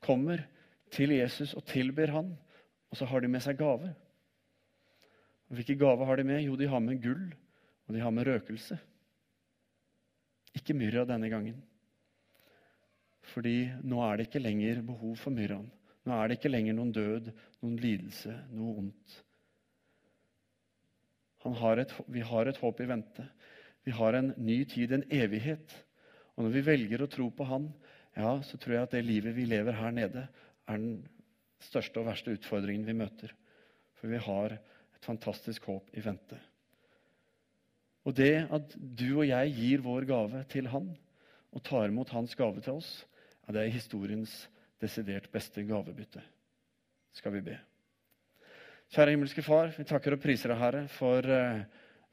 kommer 0.04 0.42
til 0.94 1.12
Jesus 1.14 1.54
og 1.58 1.66
tilber 1.68 2.10
han, 2.14 2.32
og 2.88 2.98
så 2.98 3.06
har 3.10 3.22
de 3.22 3.30
med 3.30 3.44
seg 3.44 3.58
gaver. 3.60 3.92
Hvilke 5.52 5.76
gaver 5.80 6.08
har 6.08 6.18
de 6.18 6.26
med? 6.28 6.42
Jo, 6.44 6.56
de 6.56 6.68
har 6.68 6.82
med 6.84 7.00
gull, 7.02 7.28
og 7.86 7.94
de 7.94 8.02
har 8.02 8.12
med 8.14 8.26
røkelse. 8.28 8.78
Ikke 10.58 10.76
myrra 10.76 11.06
denne 11.08 11.30
gangen. 11.32 11.58
Fordi 13.32 13.68
nå 13.86 14.00
er 14.04 14.18
det 14.18 14.28
ikke 14.28 14.42
lenger 14.42 14.82
behov 14.86 15.16
for 15.20 15.34
myrraen. 15.34 15.68
Nå 16.08 16.16
er 16.16 16.28
det 16.28 16.38
ikke 16.38 16.52
lenger 16.52 16.76
noen 16.76 16.92
død, 16.94 17.32
noen 17.62 17.80
lidelse, 17.82 18.34
noe 18.56 18.76
ondt. 18.84 19.18
Har 21.58 21.80
et, 21.80 21.92
vi 22.12 22.20
har 22.24 22.48
et 22.48 22.58
håp 22.60 22.80
i 22.82 22.88
vente. 22.88 23.24
Vi 23.86 23.92
har 23.96 24.16
en 24.18 24.32
ny 24.36 24.58
tid, 24.68 24.92
en 24.92 25.04
evighet. 25.14 25.72
Og 26.36 26.44
når 26.44 26.56
vi 26.56 26.64
velger 26.66 27.04
å 27.04 27.10
tro 27.10 27.28
på 27.32 27.46
Han, 27.48 27.70
ja, 28.18 28.34
så 28.44 28.58
tror 28.60 28.74
jeg 28.74 28.88
at 28.88 28.96
det 28.96 29.04
livet 29.06 29.36
vi 29.36 29.46
lever 29.48 29.76
her 29.78 29.94
nede, 29.94 30.26
er 30.68 30.80
den 30.80 30.98
største 31.64 32.02
og 32.02 32.08
verste 32.10 32.34
utfordringen 32.36 32.86
vi 32.86 32.96
møter. 32.98 33.32
For 33.98 34.12
vi 34.12 34.20
har 34.22 34.58
et 34.58 35.06
fantastisk 35.06 35.70
håp 35.70 35.88
i 35.96 36.04
vente. 36.04 36.38
Og 38.08 38.16
det 38.16 38.46
at 38.48 38.72
du 38.78 39.18
og 39.18 39.26
jeg 39.28 39.52
gir 39.52 39.82
vår 39.84 40.06
gave 40.08 40.40
til 40.48 40.70
Han 40.72 40.88
og 41.52 41.64
tar 41.64 41.90
imot 41.90 42.12
Hans 42.14 42.32
gave 42.38 42.62
til 42.64 42.78
oss, 42.80 42.88
ja, 43.44 43.52
det 43.52 43.64
er 43.66 43.74
historiens 43.74 44.32
desidert 44.80 45.28
beste 45.32 45.64
gavebytte. 45.68 46.22
Skal 47.16 47.34
vi 47.36 47.42
be. 47.50 47.56
Kjære 48.94 49.12
himmelske 49.12 49.44
Far, 49.44 49.74
vi 49.76 49.84
takker 49.84 50.16
og 50.16 50.22
priser 50.22 50.52
deg, 50.52 50.60
Herre, 50.60 50.82
for 50.94 51.24
uh, 51.24 51.60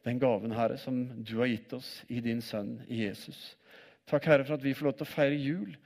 den 0.08 0.20
gaven, 0.20 0.56
Herre, 0.56 0.80
som 0.82 0.98
du 1.24 1.38
har 1.40 1.52
gitt 1.52 1.76
oss 1.78 1.92
i 2.12 2.20
din 2.24 2.42
sønn 2.44 2.82
i 2.92 3.06
Jesus. 3.06 3.40
Takk, 4.10 4.28
Herre, 4.28 4.48
for 4.48 4.58
at 4.58 4.66
vi 4.66 4.74
får 4.76 4.90
lov 4.90 4.98
til 5.00 5.08
å 5.08 5.14
feire 5.14 5.40
jul, 5.40 5.78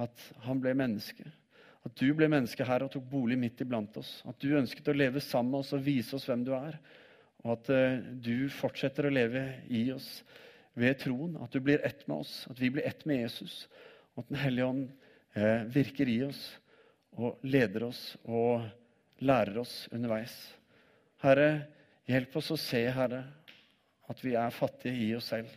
at 0.00 0.24
han 0.46 0.62
ble 0.62 0.72
menneske. 0.78 1.26
At 1.84 1.96
du 2.00 2.06
ble 2.16 2.30
menneske, 2.32 2.64
Herre, 2.64 2.88
og 2.88 2.94
tok 2.94 3.04
bolig 3.10 3.36
midt 3.40 3.60
iblant 3.64 4.00
oss. 4.00 4.22
At 4.28 4.40
du 4.40 4.56
ønsket 4.56 4.88
å 4.88 4.96
leve 4.96 5.20
sammen 5.24 5.52
med 5.52 5.66
oss 5.66 5.74
og 5.76 5.84
vise 5.84 6.16
oss 6.16 6.28
hvem 6.30 6.46
du 6.46 6.54
er 6.56 6.80
og 7.44 7.54
at 7.54 7.70
eh, 7.70 7.98
du 8.18 8.48
fortsetter 8.50 9.06
å 9.06 9.14
leve 9.14 9.44
i 9.70 9.84
oss 9.94 10.08
ved 10.78 10.98
troen. 11.02 11.36
At 11.42 11.54
du 11.54 11.60
blir 11.62 11.84
ett 11.86 12.06
med 12.08 12.24
oss, 12.24 12.40
at 12.50 12.58
vi 12.60 12.70
blir 12.74 12.86
ett 12.86 13.04
med 13.06 13.22
Jesus. 13.22 13.66
Og 14.14 14.24
at 14.24 14.32
Den 14.32 14.40
hellige 14.42 14.70
ånd 14.72 14.88
eh, 15.38 15.66
virker 15.70 16.10
i 16.10 16.20
oss 16.26 16.42
og 17.18 17.42
leder 17.46 17.88
oss 17.88 18.02
og 18.24 18.66
lærer 19.24 19.58
oss 19.62 19.86
underveis. 19.94 20.34
Herre, 21.22 21.66
hjelp 22.06 22.36
oss 22.38 22.52
å 22.54 22.58
se, 22.60 22.84
Herre, 22.94 23.24
at 24.08 24.22
vi 24.24 24.34
er 24.38 24.54
fattige 24.54 25.08
i 25.08 25.14
oss 25.18 25.30
selv. 25.32 25.50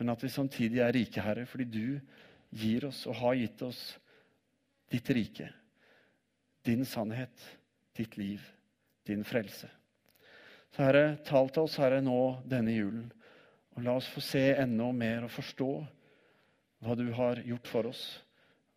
Men 0.00 0.12
at 0.12 0.22
vi 0.24 0.32
samtidig 0.32 0.80
er 0.84 0.94
rike, 0.96 1.24
Herre, 1.24 1.46
fordi 1.48 1.66
du 1.68 2.56
gir 2.56 2.86
oss 2.88 3.04
og 3.08 3.18
har 3.20 3.36
gitt 3.40 3.64
oss 3.64 3.80
ditt 4.92 5.10
rike. 5.14 5.48
Din 6.66 6.84
sannhet, 6.88 7.44
ditt 7.96 8.16
liv, 8.20 8.44
din 9.08 9.24
frelse. 9.24 9.68
Så 10.70 10.84
Herre, 10.86 11.16
tal 11.26 11.50
til 11.50 11.66
oss, 11.66 11.78
Herre, 11.82 11.98
nå 12.04 12.18
denne 12.46 12.74
julen. 12.76 13.08
Og 13.74 13.82
la 13.82 13.96
oss 13.98 14.08
få 14.10 14.22
se 14.22 14.42
enda 14.54 14.90
mer 14.94 15.26
og 15.26 15.32
forstå 15.34 15.70
hva 16.84 16.96
du 16.96 17.08
har 17.16 17.40
gjort 17.44 17.70
for 17.70 17.90
oss, 17.90 18.02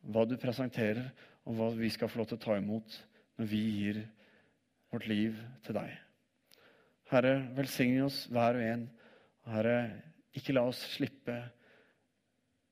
hva 0.01 0.25
du 0.27 0.35
presenterer, 0.41 1.05
og 1.45 1.57
hva 1.57 1.69
vi 1.75 1.89
skal 1.93 2.09
få 2.09 2.21
lov 2.21 2.31
til 2.31 2.39
å 2.39 2.43
ta 2.45 2.55
imot 2.57 2.95
når 3.37 3.49
vi 3.49 3.61
gir 3.77 3.99
vårt 4.93 5.07
liv 5.09 5.37
til 5.65 5.77
deg. 5.77 5.91
Herre, 7.11 7.33
velsigne 7.57 8.07
oss 8.07 8.23
hver 8.31 8.57
og 8.57 8.65
en. 8.65 8.85
Herre, 9.53 9.75
ikke 10.33 10.55
la 10.55 10.63
oss 10.69 10.79
slippe 10.95 11.35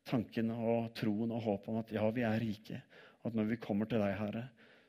tanken 0.08 0.50
og 0.56 0.96
troen 0.98 1.34
og 1.36 1.44
håpet 1.46 1.70
om 1.70 1.82
at 1.84 1.92
ja, 1.94 2.08
vi 2.16 2.26
er 2.26 2.42
rike. 2.42 2.82
At 3.22 3.38
når 3.38 3.52
vi 3.52 3.60
kommer 3.62 3.90
til 3.90 4.02
deg, 4.02 4.16
Herre, 4.18 4.48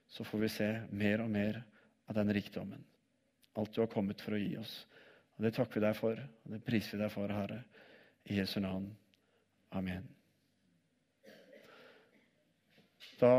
så 0.09 0.25
får 0.25 0.45
vi 0.47 0.53
se 0.57 0.71
mer 0.95 1.27
og 1.27 1.31
mer 1.35 1.61
av 2.09 2.17
den 2.17 2.33
rikdommen 2.33 2.87
alt 3.59 3.75
du 3.75 3.83
har 3.83 3.91
kommet 3.93 4.23
for 4.25 4.37
å 4.37 4.41
gi 4.41 4.57
oss. 4.61 4.73
Og 5.37 5.45
Det 5.47 5.55
takker 5.57 5.81
vi 5.81 5.87
deg 5.87 5.97
for, 5.99 6.19
og 6.45 6.55
det 6.55 6.63
priser 6.65 6.97
vi 6.97 7.03
deg 7.05 7.13
for, 7.13 7.33
Herre. 7.33 7.63
I 8.31 8.39
Jesu 8.39 8.61
navn. 8.63 8.87
Amen. 9.75 10.05
Da 13.19 13.33